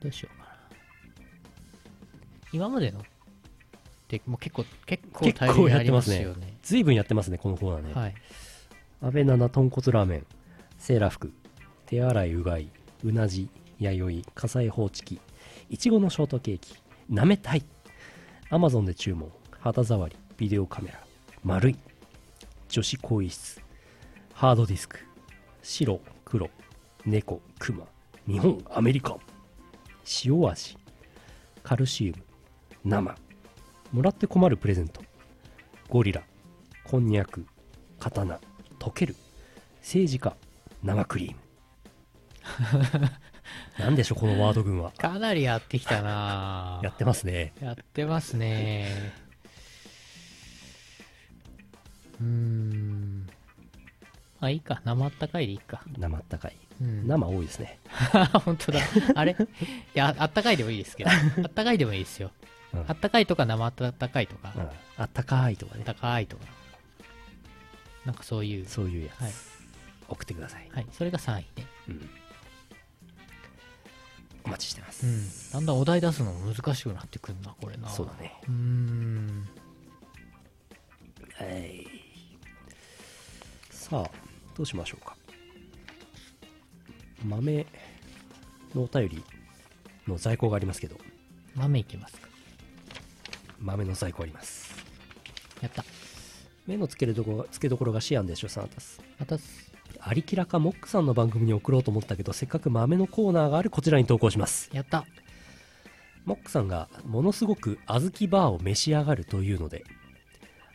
[0.00, 0.47] どうしようかな。
[2.52, 3.00] 今までの？
[3.00, 3.02] っ
[4.08, 6.22] てもう結構結構結大量構やってますすね。
[6.22, 8.14] よねずいぶんやってますねこのコーナーね、はい。
[9.02, 10.26] 安倍七豚骨ラーメン
[10.78, 11.32] セーラー服
[11.86, 12.70] 手洗いうがい
[13.04, 15.20] うなじ弥生火災報知器
[15.68, 16.74] いちごのショートケーキ
[17.10, 17.64] なめたい。
[18.50, 19.30] アマゾンで注文
[19.60, 21.00] 肌触りビデオカメラ
[21.44, 21.76] 丸い。
[22.70, 23.60] 女子更衣室
[24.32, 24.98] ハードディスク
[25.62, 26.48] 白黒
[27.04, 27.84] 猫クマ
[28.26, 29.16] 日本アメリカ。
[30.24, 30.78] 塩味
[31.62, 32.22] カルシウム
[32.84, 33.16] 生。
[33.92, 35.02] もらって困るプレゼント。
[35.88, 36.22] ゴリラ。
[36.84, 37.46] こんにゃく
[37.98, 38.40] 刀。
[38.78, 39.16] 溶ける。
[39.80, 40.36] 政治家。
[40.82, 41.38] 生クリーム。
[43.78, 44.92] なんでしょうこのワード群は。
[44.92, 46.80] かなりやってきたな。
[46.84, 47.52] やってますね。
[47.60, 49.12] やってますね。
[52.20, 53.26] うーん。
[54.40, 54.80] まあいいか。
[54.84, 55.82] 生あったかいでいいか。
[55.96, 56.56] 生あったかい。
[56.80, 57.06] うん。
[57.08, 57.78] 生多いですね。
[58.44, 58.80] 本当だ。
[59.14, 59.32] あれ？
[59.32, 59.36] い
[59.94, 61.10] やあったかいでもいいですけど。
[61.10, 61.14] あ
[61.46, 62.30] ったかいでもいいですよ、
[62.74, 62.84] うん。
[62.86, 64.68] あったかいとか生あったかいとか、うん。
[64.96, 65.84] あったかいとかね。
[65.86, 66.44] あったかいとか。
[68.04, 68.66] なんかそういう。
[68.66, 69.32] そういうやつ、はい。
[70.08, 70.86] 送ってください、はい。
[70.92, 71.66] それが3位ね。
[71.88, 72.10] うん。
[74.44, 75.50] お待ちしてます、うん。
[75.52, 77.88] だんだんお題出すのも難しくなってくるなこれな。
[77.88, 78.34] そうだね。
[78.48, 79.48] うーん。
[81.34, 81.86] はい。
[83.70, 84.10] さあ
[84.56, 85.16] どうしましょうか。
[87.24, 87.66] 豆
[88.74, 89.24] のお便り
[90.06, 90.96] の在庫がありますけど。
[91.54, 92.27] 豆いきますか
[93.60, 94.74] 豆の在庫あります。
[95.60, 95.84] やった。
[96.66, 99.00] 目の付けるとこ付けどころがシアンでしょサナタス。
[99.18, 104.70] またすありきらかモックさんの番組に送ろうと思ったけどせっかく豆のコーナーがあるこちらに投稿します。
[104.72, 105.06] やった。
[106.24, 109.84] モックさんがものすごく小豆バーを召し上がるというので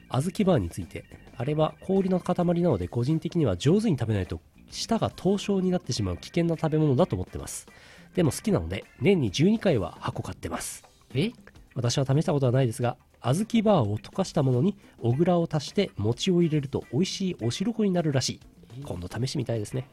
[0.10, 1.06] 小豆バーについて
[1.38, 7.68] あれは氷の塊なので個人的には上手に食べないと舌が凍傷になってしまう危険な食べ物だと思ってます。
[8.16, 10.84] でも好きなので年に12回は箱買ってます。
[11.14, 11.32] え？
[11.76, 18.40] 私は試したことはないですが小豆バーを溶かしたものに小倉を足して餅を入れると美味しいお汁粉になるらしい。
[18.84, 19.88] 今度試してみたいですね。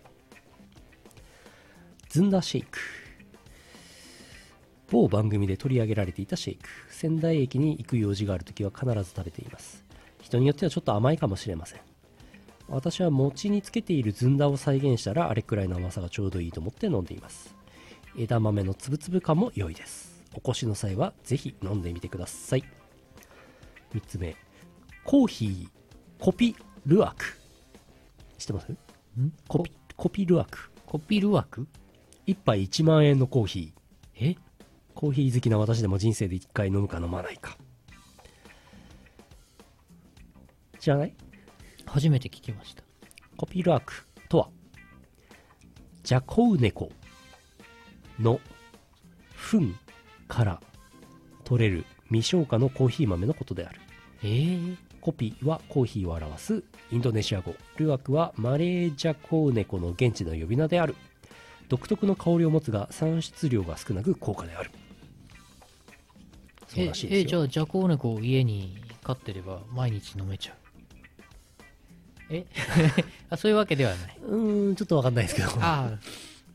[2.09, 2.79] ずんだシェイク。
[4.91, 6.69] 某番組で取り上げられていたシェイク。
[6.91, 9.85] 仙台駅に行く用事があるときは必ず食べています。
[10.21, 11.81] 人によってはちょっと甘いかもしれません。
[12.69, 17.55] 私は餅につけているずんだを再現したらあれくらいの甘さがちょうどいいと思って飲んでいます。
[18.17, 20.10] 枝豆のつぶつぶ感も良いです。
[20.35, 22.65] お越しの際はぜひ飲んでみてください。
[23.95, 24.37] 3つ目
[25.05, 25.69] コーヒー
[26.19, 26.55] コピ
[26.87, 27.37] ルアク。
[28.39, 28.71] 知ってます？
[28.73, 28.79] ん？
[29.49, 30.71] コピコピルワク。
[30.87, 31.67] コピル枠
[32.27, 34.33] 1杯1万円のコーヒー。
[34.33, 34.37] え？
[34.95, 37.57] コーヒー好きな私でも人生で1回飲むか飲まないか。
[40.79, 41.15] 知らない？
[41.87, 42.83] 初めて聞きました。
[43.37, 44.07] コピルワク。
[44.29, 44.49] とは
[46.05, 46.91] ジャコウネコ
[48.19, 48.39] の
[49.35, 49.75] 糞
[50.31, 50.61] から
[51.45, 53.81] 取れる未消化のコーヒー豆のことである。
[54.23, 57.55] えー、コピはコーヒーを表すインドネシア語。
[57.77, 60.95] ルアクはマレージャコウネコの現地の呼び名である。
[61.69, 64.71] 独特の香りを持つが産出量が少なく高価である。
[66.69, 67.21] そうえらしいですよ。
[67.23, 70.57] えじゃあジャコウネコを家に飼ってれば毎日飲めちゃう。
[72.31, 72.47] え？
[73.29, 74.19] あそういうわけではない。
[74.25, 75.49] うーんちょっとわかんないですけど。
[75.61, 75.99] ああ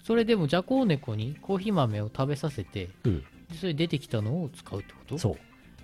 [0.04, 3.20] それでもジャコウネコにコーヒー豆を食べさせてうん。
[3.22, 3.26] で
[3.60, 5.18] それ出てきたのを使うってこと？
[5.18, 5.38] そう。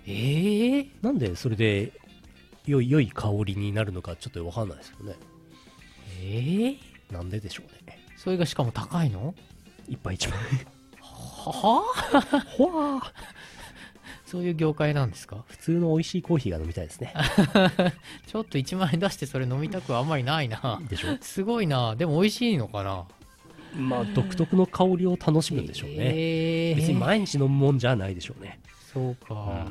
[0.06, 1.92] ええなんでそれで
[2.66, 5.14] 良い良い香りになるのかちょっとわかんないですよね。
[6.20, 6.76] え
[7.10, 7.98] えなんででしょうね。
[8.16, 9.34] それがしかも高いの？
[9.88, 10.66] 一杯一万は円
[11.38, 13.12] ほわー。
[14.26, 15.44] そういう業界なんですか？
[15.48, 17.12] 普通の美味しいコーヒーが飲みたいですね。
[18.26, 20.80] ちょっと1万円出してそれ飲みたくはあんまりないな。
[20.88, 21.16] でしょ。
[21.20, 21.94] すごいな。
[21.96, 23.04] でも美味しいのかな？
[23.76, 26.76] まあ独特の香りを楽しむんでしょうね、えー。
[26.76, 28.60] 別に毎日飲むもんじゃないでしょうね。
[28.92, 29.66] そうか、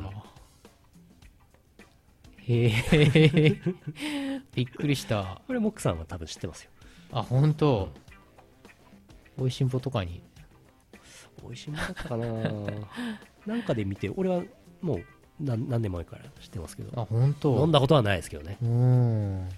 [2.48, 3.62] へえ
[4.56, 5.42] びっくりした。
[5.46, 6.72] これモックさんは多分知ってますよ。
[7.12, 7.90] あ本当。
[9.38, 10.22] 美味しんぼとかに。
[11.44, 12.26] 美味しいものだったかな。
[13.46, 14.44] なんかで見て俺は
[14.82, 15.06] もう
[15.40, 17.00] 何何年前から知ってますけど。
[17.00, 17.60] あ本当。
[17.62, 18.58] 飲んだことはないですけどね。
[18.62, 19.50] うん。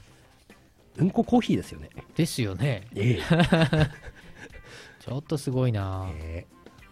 [0.97, 1.89] うんこコーヒーですよね。
[2.15, 2.87] ですよね。
[2.95, 3.19] え
[5.05, 6.09] ちょっとすごいな。
[6.15, 6.45] え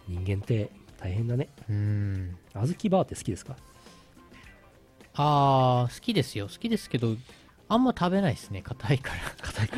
[0.07, 1.47] 人間って大変だね。
[1.69, 2.37] うん。
[2.53, 3.55] 小豆バーって好きですか？
[5.15, 6.47] あー好きですよ。
[6.47, 7.15] 好きですけど
[7.69, 8.61] あんま食べないですね。
[8.61, 9.77] 硬いか硬いか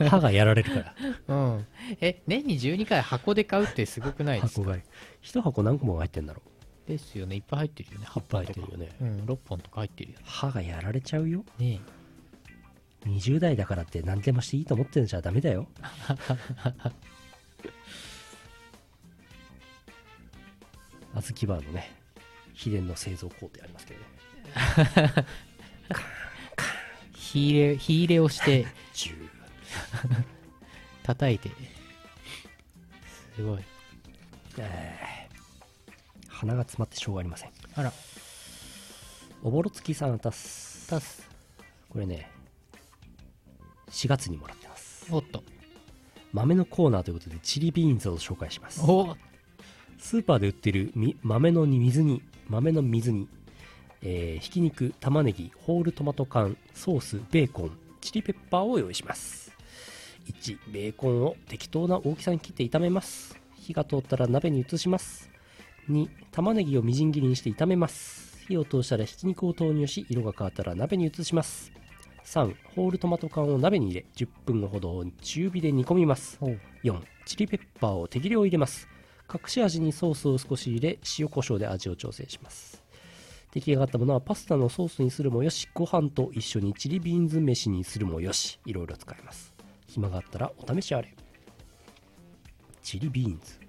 [0.00, 0.10] ら。
[0.10, 0.84] 歯がやられるから。
[0.84, 0.94] ら
[1.28, 1.66] うん。
[2.00, 4.60] え年に12回箱で買うってすごくないですか？
[4.62, 4.82] 箱買い。
[5.20, 6.40] 一箱何個も入ってんだろ
[6.86, 7.36] ですよね。
[7.36, 8.06] いっぱい入ってるよね。
[8.16, 8.88] いっぱい入ってるよね。
[9.00, 9.20] うん。
[9.26, 11.44] 6本とか入ってるよ歯がやられちゃうよ。
[11.58, 11.80] ね
[13.04, 15.68] 20代だからって何でもしていいと思ってんじゃダメだよ
[21.14, 21.90] 小豆バーのね
[22.54, 24.06] 秘伝の製造工程ありますけどね。
[27.12, 28.66] 火入れ火入れをして
[31.02, 31.50] 叩いて。
[33.34, 33.62] すごい。
[34.58, 36.30] えー。
[36.30, 37.50] 鼻が詰まってしょうがありません。
[37.74, 37.92] あら。
[39.42, 40.88] おぼろつきさんたす。
[40.88, 41.28] タス
[41.88, 42.30] これね
[43.90, 45.06] 4月にもらってます。
[45.10, 45.42] おっと。
[46.32, 48.80] 豆のコーナーということでチリビーンズを紹介します。
[48.82, 49.16] お
[49.98, 50.92] スーパーで売ってる
[51.22, 53.28] 豆の水煮豆の水煮、
[54.02, 59.52] えーひき肉玉ねぎホールトマト缶ソースベーコンチリペッパーを用意します。
[60.26, 63.38] 1ベーコンを適当な大きさに切って炒めます。
[63.56, 65.30] 火が通ったら鍋に移します。
[65.88, 68.44] 2玉ねぎをみじん切りにして炒めます。
[68.46, 71.72] 火を通したらひき肉を投入し色が変わったら鍋に移します。
[72.24, 76.38] 3ホールトマト缶を鍋に入れ10分ほど中火で煮込みます。
[76.82, 78.88] 4チリペッパーを適量入れます。
[79.32, 82.82] 隠し味にソースを少し入れ塩コショウで味を調整します。
[83.52, 89.54] 出来上がったものはパスタのソースにするもよしご飯と一緒にチリビーンズ飯にするもよしいろいろ使えます。
[89.86, 91.14] 暇があったらお試しあれ。
[92.82, 93.60] チリビーンズ。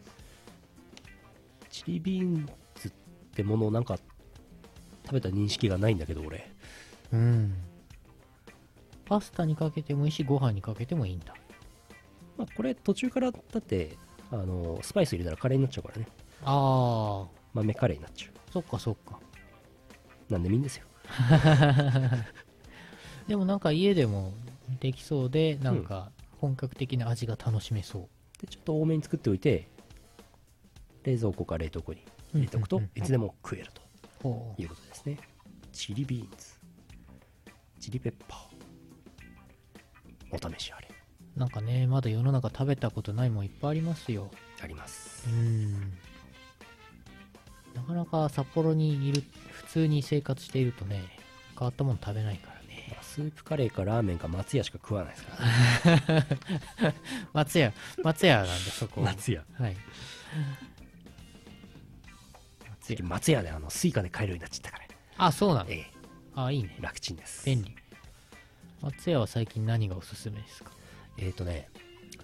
[1.69, 2.91] チリビーンズっ
[3.35, 3.99] てものなんか
[5.05, 6.51] 食べた認識がないんだけど俺。
[7.11, 7.53] うん。
[9.05, 11.35] パスタにかけてもいいしご飯にかけてもいいんだ。
[12.37, 13.97] まあこれ途中からだって
[14.31, 16.07] あのスパイス入れたらカレーになっちゃうからね。
[16.43, 19.19] ああ豆カレーになっちゃそっかそっか。
[20.29, 20.85] うなんでもいいんですよ。
[23.27, 24.33] でもなんか家でも
[24.79, 28.07] できそうでなんか本格的な味が楽しめそう。
[28.41, 29.67] でちょっと多めに作っておいて
[31.03, 32.03] 冷蔵庫か冷凍庫に
[32.33, 33.71] 入れておくといつでも食える
[34.21, 35.17] ほということですね。
[35.71, 36.55] チリビーンズ
[37.79, 40.31] チリペッパー。
[40.31, 40.87] お試しあれ。
[40.89, 40.93] う
[41.35, 44.31] なんかねまだ世の中食べたことないもんいっぱいありますよ。
[44.63, 45.27] あります。
[45.29, 45.93] うん。
[47.73, 49.21] なかなか札幌にいる
[49.51, 51.03] 普通に生活しているとね
[51.59, 52.87] 変わったもの食べないからね。
[52.91, 55.37] まあスープカレーかラーメンか松屋しか食わないですか
[56.79, 56.93] らね。
[57.33, 59.01] 松屋松屋なんでそこ。
[59.01, 59.43] 松屋。
[59.59, 59.75] はい。
[62.69, 64.85] 松屋松屋であのスイカで買えるようになっちゃったから。
[65.17, 65.69] あそうなの？
[65.69, 65.91] ええ。
[66.35, 66.77] あいいね。
[66.79, 67.45] 楽ちんです。
[67.45, 67.75] 便利。
[68.81, 70.71] 松屋は最近何がおすすめですか？
[71.17, 71.69] えっ、とね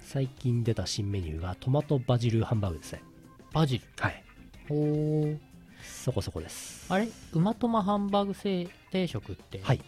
[0.01, 3.01] 最近出た新メニューがトマトバジルハンバーグですね。
[3.53, 3.83] バジル？
[3.99, 4.23] はい。
[4.69, 5.37] おー。
[5.83, 6.85] そこそこです。
[6.91, 7.07] あれ？
[7.33, 9.81] 馬トマハンバーグ製定食って、はい。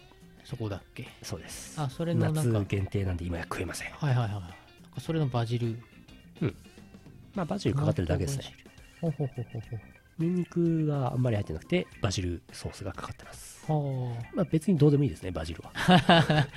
[0.46, 1.08] そこだっけ？
[1.22, 1.80] そうです。
[1.80, 2.44] あそれのなんか。
[2.60, 3.92] 夏限定なんで今や食えません。
[3.92, 4.52] はいはいはいなんか
[5.02, 5.78] それのバジル？
[7.36, 8.46] まあバジルかかってるだけですね。
[9.02, 9.80] ほうほうほうほうほう。
[10.20, 13.66] ニンニクがあんまり入ってなくてバジルソースがかかってます。
[13.68, 15.72] はあまあ別にどうでもいいですねバジルは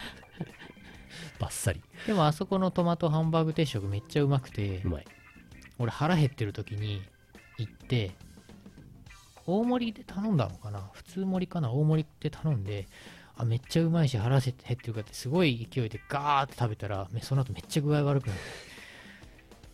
[1.38, 1.82] バッサリ。
[2.06, 5.04] でもあそこのトマトハンバーグ定食めっちゃうまくてうまい。
[5.78, 7.02] 俺腹減ってる時に
[7.58, 8.12] 行って
[9.46, 10.90] 大盛りで頼んだのかな？
[10.92, 11.70] 普通盛りかな？
[11.70, 12.88] 大盛りって頼んで
[13.36, 18.36] あめっちゃうまいし腹減ってるかってすごい勢いでガーって食べたらめその後めっちゃ具合悪くなっ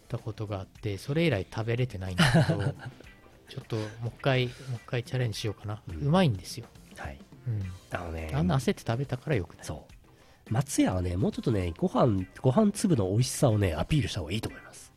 [0.09, 2.75] たことがあってそれ以来食べれてないんだけど
[3.49, 6.67] ちょっともう一回もう一回チャレンジしようかな、ううんまいんですよ、
[6.97, 7.19] はい。
[7.47, 8.31] うん、あのね。
[8.35, 9.65] あんな焦って食べたからよくない。
[9.67, 9.92] そう
[10.53, 14.93] 松屋はねもうちょっとねご飯ご飯粒の美味しさをねアピールした方がいいと思います。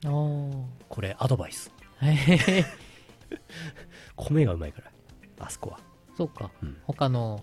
[0.89, 1.72] これアドバイス。
[4.18, 4.91] 米がうまいから
[5.39, 5.80] あそこは。
[6.18, 6.78] そうか、うん。
[6.84, 7.41] 他の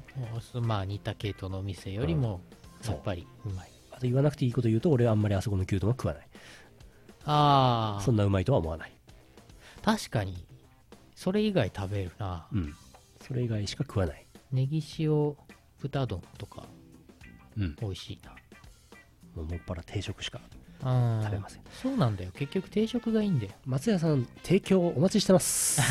[0.60, 2.42] まあ似た系統のお店よりも
[2.84, 2.90] うん。
[2.90, 6.28] やっぱりうまい、あと言わなくていいこと言うと俺はあんまりあそこの牛丼は食わない。
[7.24, 8.92] ああそんなうまいとは思わない。
[9.82, 10.44] 確かに。
[11.14, 12.46] それ以外食べるな。
[12.52, 12.74] うん。
[13.22, 14.26] それ以外しか食わない。
[14.50, 15.34] ネギ塩
[15.78, 16.64] 豚丼とか。
[16.76, 16.81] うん
[17.56, 18.30] 美味しいな。
[19.34, 20.40] もうもっぱら定食しか
[20.84, 21.62] うん食べません。
[21.82, 22.30] そうなんだよ。
[22.34, 23.52] 結局定食がいいんだよ。
[23.64, 25.80] 松屋さん提供お待ちしてます。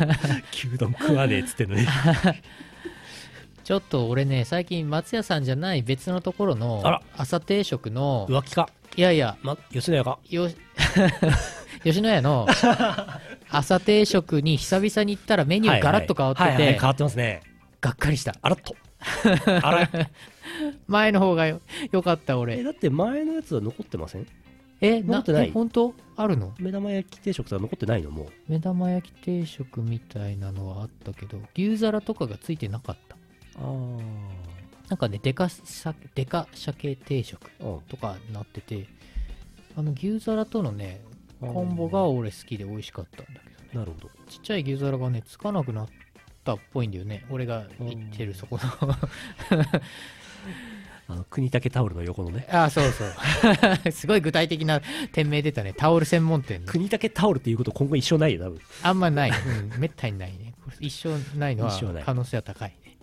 [0.52, 1.86] 牛丼食わねえっつってんのに。
[3.64, 6.82] ちょっと俺ね最近松屋さんじゃない別のところの
[7.16, 9.36] 朝定食の浮気か、いやいや。
[9.42, 10.18] ま、吉野家か。
[10.28, 10.48] よ
[11.84, 12.48] 吉野家の
[13.48, 16.74] 朝定食に久々に行ったらメニューガラッと変わってはいはいはい。
[16.74, 17.42] て変わってますね。
[17.80, 18.34] がっかりした。
[18.42, 18.74] あらっと
[19.62, 19.88] あら
[20.86, 21.60] 前の方がよ
[21.92, 24.26] よかったえ俺だって前のやつは残ってません？
[24.82, 25.48] え残ってない？
[25.48, 25.94] え本当？
[26.16, 26.54] あるの？
[26.58, 28.10] 目玉焼き定食とか残ってないの？
[28.10, 28.26] もう。
[28.48, 33.16] 目玉焼き定食みたいなのはあったけど牛皿とかがついてなかった。
[33.58, 33.62] あ
[34.88, 37.50] なんかねデカさデカ鮭定食
[37.88, 38.86] とかなってて
[39.76, 41.00] あの牛皿とのね
[41.40, 43.68] コンボが俺好きで美味しかったんだけどね。
[43.74, 44.10] なるほど。
[44.28, 45.88] ちっちゃい牛皿がねつかなくなっ
[46.50, 47.24] たっぽいんだよね。
[47.30, 48.62] 俺が行ってるそこの。
[51.08, 52.46] あの国武タオルの横のね。
[52.50, 53.12] あそうそう。
[53.92, 54.80] すごい具体的な
[55.12, 55.72] 店名出たね。
[55.76, 56.66] タオル専門店ね。
[56.66, 58.60] 国武タオルっていうこと今後一生ないよ多分。
[58.82, 60.54] あんまない、うん、めったにないね。
[60.78, 62.96] 一生ないのは可能性は高いね。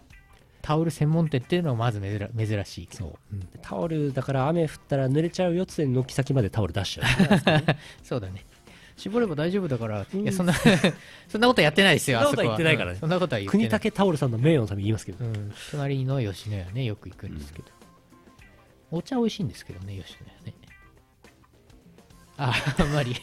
[0.61, 3.05] タオル専門店っていうのはまず珍珍しいけど。
[3.05, 3.35] そう。
[3.35, 3.49] うん。
[3.61, 7.75] タオルだから雨降ったら濡れちゃうよっつって軒先までタオル出しちゃう。
[8.03, 8.45] そうだね
[8.97, 10.21] 絞れば大丈夫だから、うん。
[10.21, 10.53] いやそんな
[11.29, 12.93] そんなことやってないですよそんなことはあそこ言ってないからね。
[12.95, 13.69] うんそんなことは言ってない。
[13.69, 15.23] 国武タオルさんの名誉のために言いますけど。
[15.23, 17.67] うん、隣の吉野家ねよく行くんですけど、
[18.91, 20.57] お茶美味しいんですけどね吉野家ね。
[22.39, 23.15] ああんまり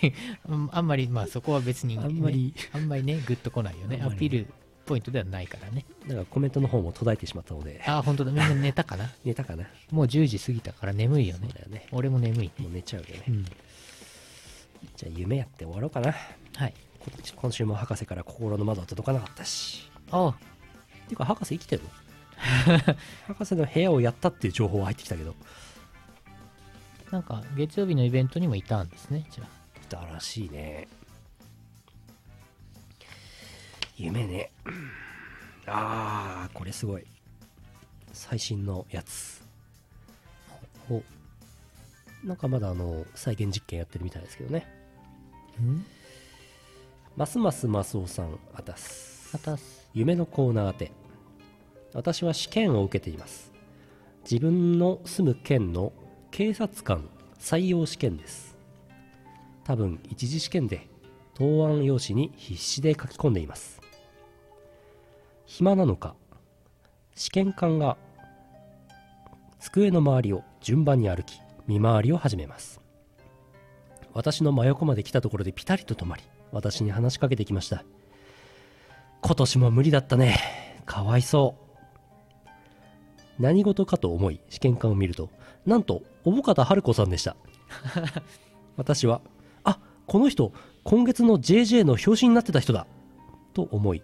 [0.49, 2.55] うんあんまりまあそこは別に、ね、あんまり。
[2.72, 4.01] あんまりねグッとこないよね。
[4.03, 4.47] アピール
[4.85, 5.85] ポイントではないからね。
[6.07, 7.83] だからコメントの方も途絶えてしまったので。
[7.87, 8.31] あ本当だ。
[8.31, 9.11] みんな寝たかな。
[9.25, 9.64] 寝たかな。
[9.91, 11.49] もう10時過ぎたから眠いよね。
[11.49, 11.87] よね。
[11.93, 12.51] 俺も眠い。
[12.59, 13.25] もう寝ちゃうよね。
[13.29, 13.45] うん
[14.97, 16.12] じゃあ夢やって終わろうかな。
[16.57, 16.74] はい。
[17.07, 19.91] 今今週も博士から心の窓は届かなかったし。
[20.11, 20.35] あっ
[21.07, 22.95] ていうか博士生きてるの？
[23.28, 25.35] 博士の部屋をやったっていう情報は入ってきたけど。
[27.11, 29.49] なんか月曜日のイベントにもいたんですねじゃあ
[29.89, 30.89] だらしいね。
[33.97, 34.51] 夢ね。
[35.66, 37.07] ああこれすごい。
[38.12, 39.43] 最新のやつ。
[40.91, 41.03] お
[42.25, 44.66] なんかまだあの再現実験やってるみたいですけどね。
[45.61, 45.85] ん？
[47.16, 49.31] ますますマスオさんあたす。
[49.35, 49.89] またす。
[49.93, 50.90] 夢のコーナーで
[51.93, 53.53] 私は試験を受けています。
[54.28, 55.93] 自分の住む県の
[56.31, 57.09] 警察官
[57.39, 58.57] 採用試験です。
[59.65, 60.89] 多分一次試験で
[61.35, 63.82] 答案用紙に必死で書き込んでいます。
[65.44, 66.15] 暇なのか
[67.15, 67.99] 試験官が
[69.61, 72.81] 机の周りを順番に歩き見回りを始めます。
[74.12, 76.23] 私の真横まで来たところでピタリと止まり
[76.53, 77.85] 私に話しかけてきました。
[79.23, 80.39] 今年も無理だったね。
[80.86, 82.53] かわいそう。
[83.39, 85.31] 何事かと思い試験官を見ると
[85.66, 87.36] なんと小保方春子さんでした。
[88.77, 89.20] 私は
[89.65, 90.53] あこの人
[90.85, 92.86] 今月の JJ の表紙になってた人だ。
[93.55, 94.03] と思い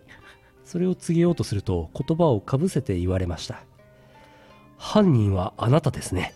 [0.65, 3.65] それを告げようとすると言葉をかぶせて言われました。
[4.78, 6.35] 犯人はあなたですね。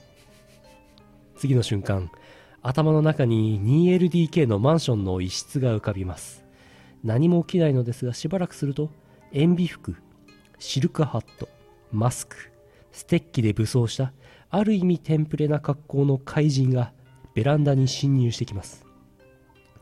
[1.45, 2.11] 次の瞬間
[2.63, 6.43] 頭の中に 2LDK のマンションの一室が浮かびます。
[7.03, 8.89] 何も起きないのですがしばらくすると
[9.33, 9.95] 塩ビ服
[10.59, 11.51] シルクハット
[11.93, 12.51] マスク
[12.93, 14.15] ステッキで武装した
[14.49, 16.95] ある意味テンプレな格好の怪人が
[17.35, 18.87] ベランダに侵入してきます。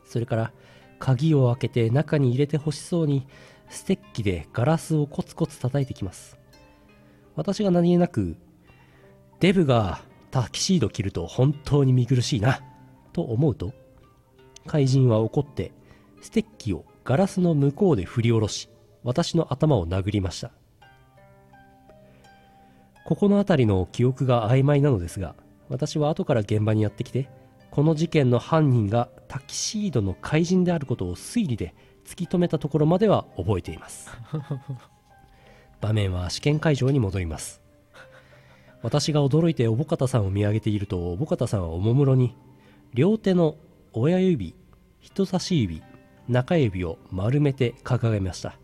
[0.03, 0.51] それから
[0.99, 3.25] 鍵を開けて中に入れてほしそうに
[3.69, 6.37] ステッキでガラスをコツコツ叩いてきます。
[7.37, 8.35] 私が何気なく
[9.39, 10.01] デブが
[10.33, 12.59] タキシード着ると本当に見苦しいな
[13.13, 13.71] と思うと
[14.65, 15.71] 怪人は怒って
[16.23, 18.67] ステッキをガラスの向こうで振り下ろし
[19.03, 20.51] 私の頭を殴りました。
[23.05, 25.35] ここの辺りの記憶が曖昧なのですが
[25.69, 27.29] 私は後から現場にやってきて
[27.69, 34.09] この事件の犯人がタキシードの怪人であることを推理で突き止めたところまでは覚えています。
[35.79, 37.62] 場面は試験会場に戻ります
[38.83, 42.35] 私が驚いておぼかたさんを見上げているとおぼかたさんはおもむろに
[42.93, 43.55] 両手の
[43.93, 44.55] 親指
[44.99, 45.81] 人差し指
[46.27, 48.57] 中指を丸めて掲げました。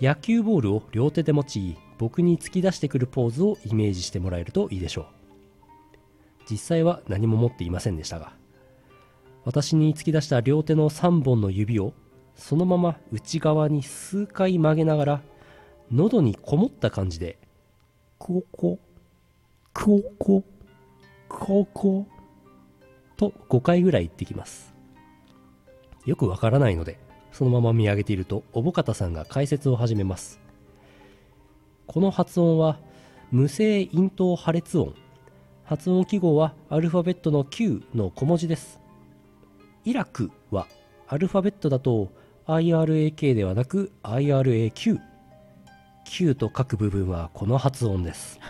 [0.00, 5.06] 野球ボールを両手で持ち僕に突き出してくるポーズをイメージしてもらえるといいでしょう。
[6.50, 8.32] 実際は何も持っていませんでしたが
[9.44, 11.92] 私に突き出した両手の3本の指を
[12.34, 15.22] そのまま内側に数回曲げながら
[15.92, 17.38] 喉にこもった感じで
[18.20, 18.78] ここ
[19.72, 20.44] ここ
[21.26, 22.06] ここ
[23.16, 24.74] と5回ぐらい言ってきます。
[26.04, 26.98] よくわからないので
[27.32, 30.38] そのまま見上げているとおぼかたさんが解説を始めます。
[31.86, 32.78] この発音は
[33.32, 34.94] 無声咽頭破裂音。
[35.64, 38.80] 発音記号はアルファベットの Q の小文字です。
[39.86, 40.66] イラクは
[41.08, 42.12] アルファベットだと
[42.46, 45.09] IRAK ではなく IRAQ
[46.10, 48.40] Q と書く部分はこの発音です。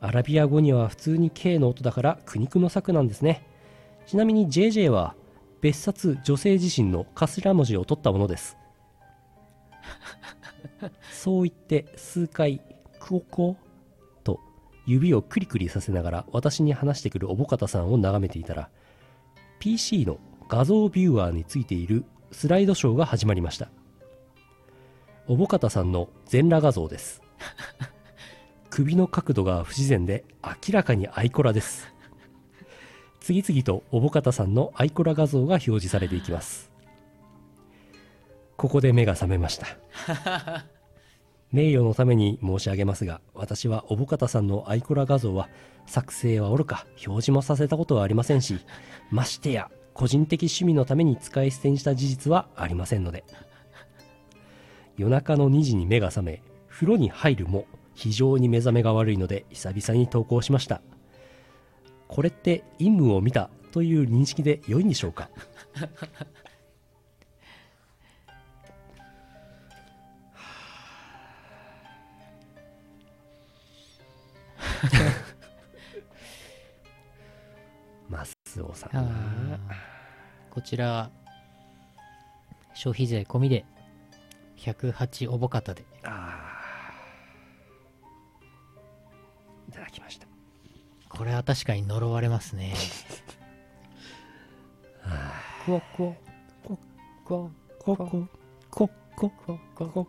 [0.00, 3.46] アラビア語には普通に K の音だから苦肉の策なんですね。
[4.08, 5.14] ちなみに JJ は
[5.60, 8.58] 別冊女性自身の頭文字を取ったものです。
[11.12, 12.60] そう言って数回
[12.98, 13.56] クオコ
[14.24, 14.40] と
[14.84, 18.68] 指をクリクリさせながら私に話してくるおぼかたさんを眺めていたら
[19.60, 20.18] PC の
[20.48, 23.70] 画像ビューアーについているスライドショーが始まりました。
[25.28, 27.22] おぼかたさんの全裸画像です。
[28.70, 31.92] 首の角度が不自然で明らかにアイコラです。
[33.20, 36.72] 次々とおぼかたさんのアイコラ画像が表示されていきます。
[38.56, 39.66] ここで目が覚めました。
[41.52, 45.48] 名誉のために申し上げますが私はおぼかたさんのアイコラ画像は
[45.86, 48.58] 作成はおろか表示もさせたことはありませんし
[49.10, 53.24] ましてや個人的趣味のために使い捨てにした事実はありませんので
[54.98, 60.80] 夜中の2時に目が覚め風呂に入るも非常に目覚めが悪いので久々に投稿しました。
[62.06, 65.30] これって陰夢を見たという認識で良いんでしょうか？
[78.08, 79.60] マスオさん。
[80.50, 81.10] こちら
[82.74, 83.64] 消費税込みで
[84.58, 85.84] 108おぼかたで。
[86.04, 89.70] あー。
[89.70, 90.26] いただきました。
[91.08, 92.74] これは確かに呪われますね。
[95.64, 96.12] クワクワ
[97.26, 97.50] クワ
[97.84, 98.28] クワココ
[98.70, 100.06] ココクワクワクワ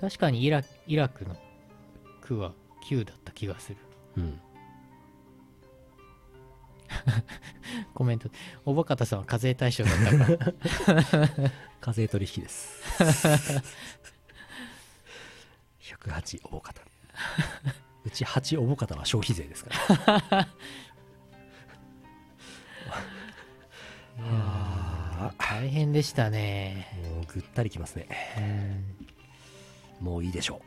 [0.00, 1.36] 確かにイライラクの
[2.20, 2.52] 区は
[2.88, 3.76] 9だった気がする。
[4.16, 4.40] うん
[7.94, 8.30] コメント。
[8.64, 11.52] おぼかたさんは課税対象だったから。
[11.80, 12.80] 課税取引です。
[15.80, 16.82] 108おぼかた。
[18.04, 19.70] うち8おぼかたは消費税ですか
[20.30, 20.48] ら。
[24.20, 26.88] あ大変でしたね。
[27.02, 28.08] ーもうぐったりきますね。
[30.00, 30.06] うん。
[30.06, 30.60] もういいでしょ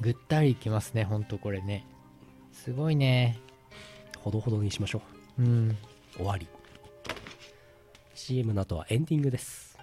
[0.00, 1.86] ぐったりきますねほんとこれね。
[2.52, 3.38] すごいね。
[3.46, 3.50] う
[4.18, 5.76] ほどほどにしましょううん。
[6.16, 6.46] 終わり。
[8.14, 9.78] CM の後はエンディングです。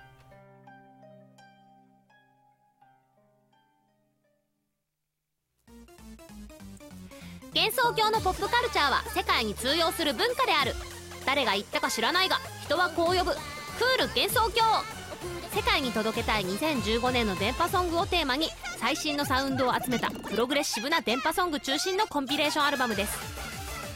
[7.56, 10.76] 幻想郷のポップカルチャーは世界に通用する文化である。
[11.26, 13.32] 誰が言ったか知らないが人はこう呼ぶ。
[13.32, 14.62] クール幻想郷。
[15.56, 23.47] 世界に届けたい2015年の電波ソングをテーマに最新のサウンドを集めたプログレッシブな電波ソング中心のコンピレーションアルバムです。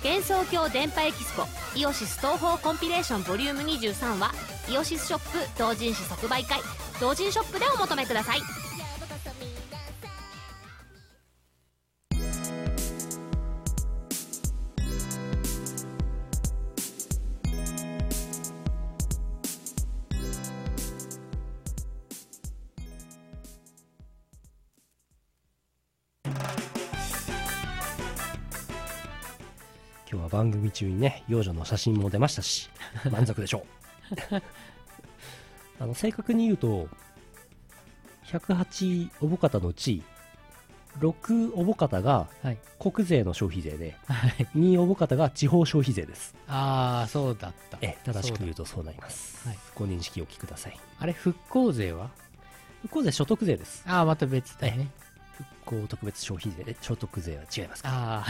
[0.03, 1.43] 幻想郷電波エキスポ
[1.75, 4.31] イオシス東方コンピレーションボリューム23は
[4.67, 6.59] イオシスショップ同人誌即売会
[6.99, 8.60] 同人ショップでお求めください。
[30.51, 32.69] 番組中にね幼女の写真も出ましたし
[33.09, 33.63] 満足でしょう。
[35.79, 36.87] あの正確に言うと
[38.25, 40.03] 108おぼかたのうち
[40.99, 42.57] 6おぼかたがはい。
[42.77, 44.47] 国税の消費税ではい。
[44.57, 46.35] 2おぼかたが地方消費税です。
[46.47, 47.77] ああそうだった。
[47.81, 49.57] え正しく言うとそうなります、はい。
[49.73, 50.77] ご認識おきください。
[50.99, 52.09] あれ復興税は？
[52.81, 53.83] 復興税所得税です。
[53.87, 54.89] ああまた別だよね
[55.63, 56.63] 復興特別消費税。
[56.67, 57.89] え所得税は違いますか？
[57.93, 58.25] あ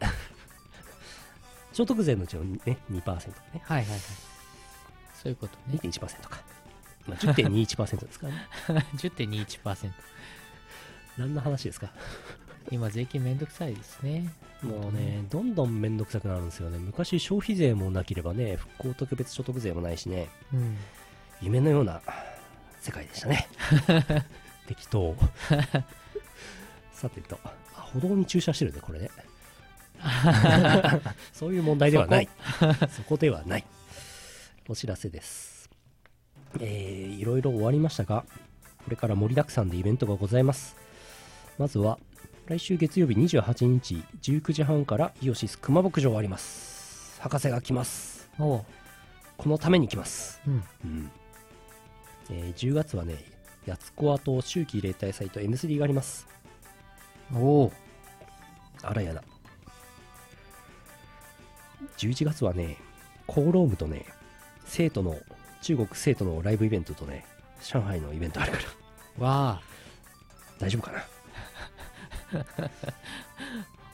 [0.00, 0.10] あ
[1.76, 3.34] 所得税のうちのね2%ね。
[3.62, 3.98] はいはいはい。
[5.14, 5.78] そういうことね。
[5.82, 6.40] 2.1%か、
[7.06, 8.86] まあ、10.21%ですからね。
[8.96, 9.90] 10.21%
[11.18, 11.90] 何の話ですか？
[12.70, 14.32] 今税金めんどくさいですね。
[14.62, 16.78] もうねどんどん面倒くさくなるんですよね。
[16.78, 20.28] 昔消費税もなければね復興特別所得税もないしね。
[20.54, 20.76] うん。
[21.42, 22.00] 夢のような
[22.80, 23.48] 世界でしたね。
[24.66, 25.14] 適当。
[26.92, 27.38] さてと。
[27.44, 27.52] あ
[27.92, 29.10] 歩道に駐車してるねこれね
[31.32, 32.28] そういう問題ではない。
[32.90, 33.64] そこではない。
[34.68, 35.70] お知らせです。
[36.60, 38.24] えー、いろいろ終わりましたが
[38.78, 40.76] これから盛りだくさんでイベントがございます。
[41.58, 41.98] まずは
[42.46, 47.20] 来週月曜日28日19時半からイオシス熊牧場あります。
[47.20, 48.30] 博士が来ます。
[48.38, 48.64] こ
[49.48, 50.40] のために来ます。
[50.46, 50.64] うん。
[50.84, 51.10] うん。
[52.30, 53.16] えー10月はね、
[53.66, 56.26] やつこわと秋季例大祭と M3 があります。
[57.34, 57.72] おう。
[58.82, 59.22] あらやだ。
[61.98, 62.76] 11月はね、
[63.26, 64.06] コーロームとね、
[64.64, 65.18] 生徒の、
[65.62, 67.24] 中国生徒のライブイベントとね、
[67.62, 68.58] 上海のイベントあるか
[69.18, 69.62] ら、わあ。
[70.58, 71.04] 大丈夫かな？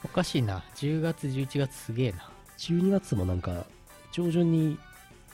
[0.03, 0.63] おかしいな。
[0.75, 3.65] 10月11月すげえな ?12 月もなんか、
[4.11, 4.77] 上旬に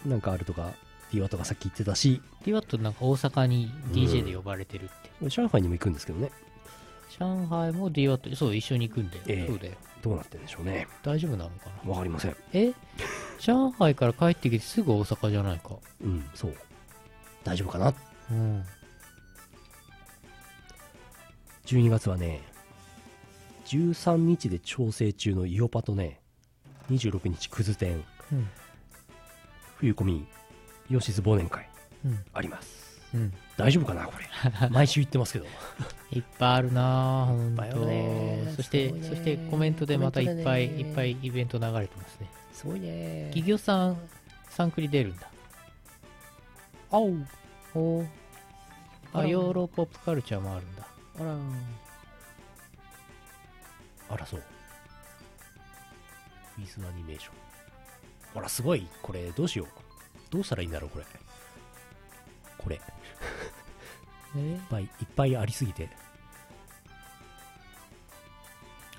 [0.06, 0.74] なんかあるとか、
[1.12, 4.88] DWA とかさっき言ってたし、DWAT なんか大阪に DJ で呼ばれてるっ
[5.22, 6.32] て、上海にも行くんですけどね、
[7.18, 9.48] 上海も DWAT そう一緒に行くんだよ、ええ。
[9.48, 10.88] そうだよどうなってるんでしょうね。
[11.04, 11.92] 大丈夫なのかな？
[11.92, 12.36] わかりません。
[12.54, 12.72] え？
[13.40, 15.72] 上海から帰ってきてすぐ大阪じゃないか。
[16.02, 16.56] うん、そう。
[17.44, 17.94] 大丈夫かな？
[18.32, 18.64] うん。
[21.66, 22.42] 12月はね、
[23.66, 26.22] 13日で調整中のイオパとね、
[26.90, 28.48] 26日クズ店、うん。
[29.76, 30.26] 冬コミ、
[30.90, 31.68] イオシス忘年会。
[32.06, 32.20] うん。
[32.34, 32.79] あります。
[33.14, 34.70] うん大丈夫かなこれ。
[34.70, 35.46] 毎週言ってますけど。
[36.12, 43.98] いっぱいあるなぁほんいっぱいあるねとそしてそしてコメントでまたいっぱいいっぱいイベント流れてますねすごいね企業さん
[44.50, 45.30] サンクリ出るんだ
[46.92, 47.14] あお
[47.76, 48.06] お
[49.14, 50.88] あヨーロポップカルチャーもあるんだ
[51.20, 51.36] あら
[54.10, 54.44] あらそう。
[56.58, 57.34] ウィズアニメーション。
[58.34, 58.88] ほら、すごい。
[59.02, 59.68] これ、どうしよう。
[60.32, 61.06] どうしたらいいんだろう、これ。
[62.58, 62.82] これ。
[64.36, 65.90] いっえぱい、いっぱいありすぎて。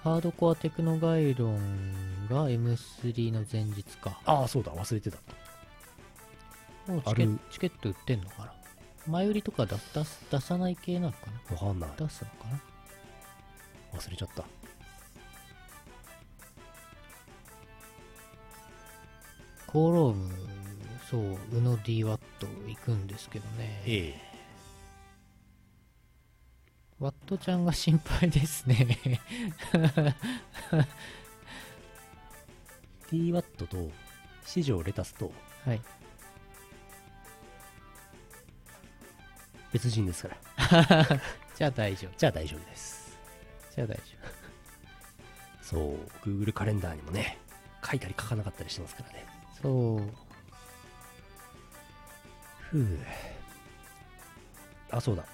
[0.02, 5.18] ハードコアテクノガイロンが M3 の前日かああ、そうだ、忘れてた。
[6.86, 8.52] もうチケチケット売ってんのかな？
[9.06, 11.18] 前売りとか出出す出さない系なのか
[11.50, 11.54] な？
[11.54, 11.90] わかんない。
[11.98, 12.60] 出すのかな？
[13.98, 14.44] 忘れちゃった。
[19.66, 20.34] コーローム
[21.10, 22.18] そう宇野 DWAT
[22.68, 24.30] 行くんですけどねええ。
[27.00, 28.86] ワットちゃんが心配ですね
[33.10, 33.90] TWAT と、
[34.46, 35.32] 四条レタスと
[35.64, 35.80] はい
[39.72, 40.36] 別人ですから。
[41.56, 43.18] じゃあ大丈夫じゃあ大丈夫です。
[43.74, 44.02] じゃあ大丈
[45.62, 47.38] そう、Google カレンダーにもね、
[47.84, 49.26] 書いたり書かなかったりしてますからね。
[49.60, 50.29] 夫そう
[52.70, 52.98] ふう。
[54.90, 55.24] あ、そうだ。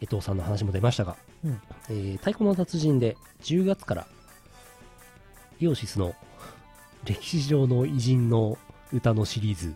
[0.00, 4.06] 江藤さんの話も出ましたが、うんえー太鼓の達人で10月から、
[5.60, 6.14] イオシスの
[7.04, 8.58] 歴史上の偉人の
[8.92, 9.74] 歌のシリーズ、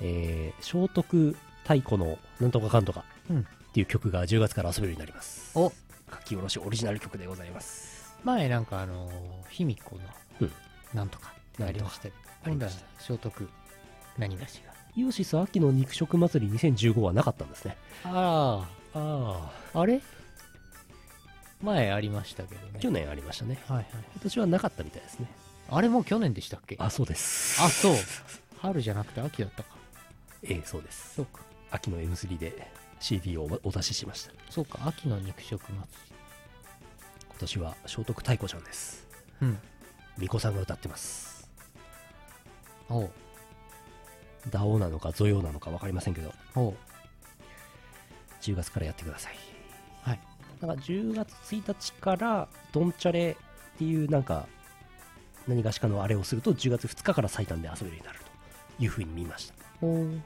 [0.00, 3.44] えー聖徳太鼓のなんとかかんとかうんっ
[3.74, 5.50] ていう曲が10月から遊べるようになります。
[5.58, 5.72] お
[6.12, 8.14] 書き下ろしオリジナル曲でございます。
[8.22, 9.10] 前なんかあの
[9.50, 10.02] 卑弥呼の
[10.42, 10.52] うん
[10.94, 12.14] なんとかありましたよ
[12.44, 13.48] ありまし今度は聖徳
[14.18, 17.76] 何がしがイオシス秋の肉食祭り2015はなかったんですね。
[18.04, 20.00] ああああれ？
[21.62, 23.58] 前ありましたけどね去年ありましたね。
[23.66, 25.26] はいはい今年はなかったみたいですね。
[25.70, 26.76] あれもう去年でしたっけ？
[26.78, 27.60] あ、そうです。
[27.62, 27.94] あそう
[28.60, 29.70] 春じゃなくて秋だったか
[30.42, 31.14] ええ、そうです。
[31.16, 32.70] そうか秋の M3 で
[33.00, 34.32] CD をお出ししました。
[34.50, 35.86] そうか秋の肉食祭今
[37.40, 39.06] 年は聖徳太鼓ちゃんです。
[39.40, 39.58] りうん
[40.16, 41.50] 巫女さんが歌ってます。
[42.88, 43.10] おう
[44.50, 46.74] ダオなのかゾヨなのか分かりませんけど、おう。
[48.40, 49.36] 10月からやってください。
[50.02, 50.20] はい。
[50.60, 53.36] だから10月1日からドンチャレ
[53.74, 54.46] っていうなんか、
[55.48, 58.18] 何がしかのあれをすると10月2日から最短で遊べるようになる
[58.78, 59.54] というふうに見ました。
[59.82, 60.20] おう。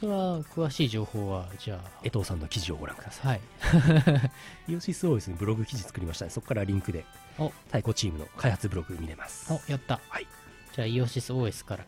[0.00, 3.40] それは詳しい情報はじゃ江藤さんの記事をご覧ください。
[3.62, 4.30] あは
[4.66, 4.70] い。
[4.72, 6.32] イオシス OS にブログ記事作りましたね。
[6.32, 7.04] そこからリンクで
[7.38, 7.50] お。
[7.66, 9.52] 太鼓チームの開発ブログ見れます。
[9.52, 10.00] おやった。
[10.08, 10.24] はい。
[10.24, 10.26] い
[10.74, 11.86] じゃあイオシス OS から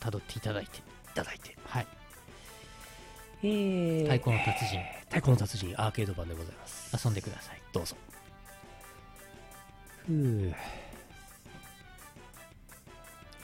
[0.00, 0.82] 辿っていただいて。
[1.18, 1.56] ただいて。
[1.64, 1.86] はい。
[3.42, 4.80] えー、太鼓の達人。
[5.08, 7.06] 太鼓の達人アーケード版でございます。
[7.06, 7.62] 遊んでください。
[7.72, 7.96] どうぞ。
[10.06, 10.54] ふう。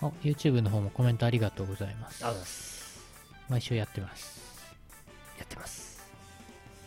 [0.03, 2.25] お YouTube の方もコメントありがとうございます。
[2.25, 3.01] あざっす。
[3.49, 4.43] 毎週やってます。
[5.39, 5.95] やってます。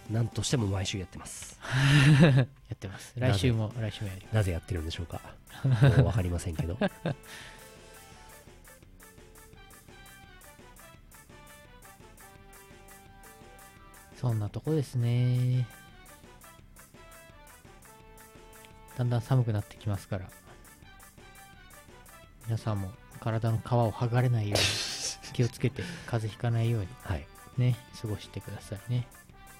[0.09, 1.59] なんとしても毎週やってます。
[2.23, 3.13] やってます。
[3.17, 4.35] 来週も来週もやります。
[4.35, 5.21] なぜやってるんでしょうか。
[5.63, 6.77] もう分かりませんけど
[14.19, 15.67] そんなとこですね。
[18.97, 20.27] だんだん寒くなってきますから。
[22.45, 24.65] 皆さんも体の皮を剥がれないように
[25.33, 27.27] 気をつけて風邪ひかないようにはい。
[27.57, 29.07] ね過ごしてくださいね。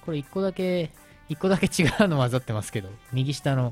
[0.04, 0.90] これ一個だけ
[1.28, 3.70] 一個だけ違うの混ざってますけど右下の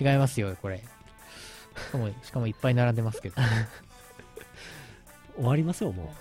[0.00, 0.78] 違いますよこれ。
[0.78, 3.36] しかもしかもいっぱい並んでますけど。
[5.36, 6.14] 終わりますよも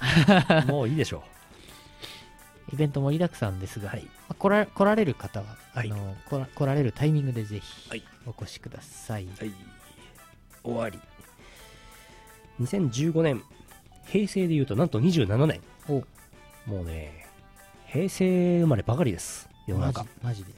[0.65, 0.67] う。
[0.67, 1.23] もういいでしょ
[2.73, 4.03] イベント盛りだくさんですが、はい。
[4.03, 5.45] まあ来ら来られる方は、
[5.75, 5.91] はい。
[5.91, 8.03] あの来ら来られるタイミングでぜひはい。
[8.25, 9.53] お越しください、うはい。
[10.63, 10.99] 終わり。
[12.59, 13.43] 2015年
[14.05, 16.03] 平成でいうとなんと27年お。
[16.69, 17.27] もうね
[17.87, 19.47] 平成生まればかりです。
[19.67, 20.05] 世の中。
[20.23, 20.51] マジで。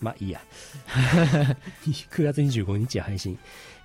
[0.00, 0.40] まあいいや。
[1.86, 3.38] 9月25日配信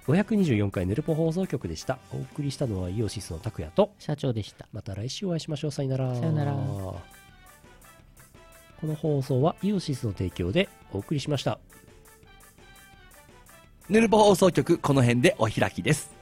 [0.07, 1.99] 524回ヌルポ放送局でした。
[2.11, 3.93] お送りしたのはイオシスの拓也と。
[3.99, 4.67] 社長でした。
[4.73, 5.71] また来週お会いしましょう。
[5.71, 6.15] さよなら。
[6.15, 6.53] さよなら。
[6.53, 6.99] こ
[8.83, 11.59] の放送はイオシスの提供でお送りしました。
[13.91, 16.20] ヌルポ放送局この辺でお開きです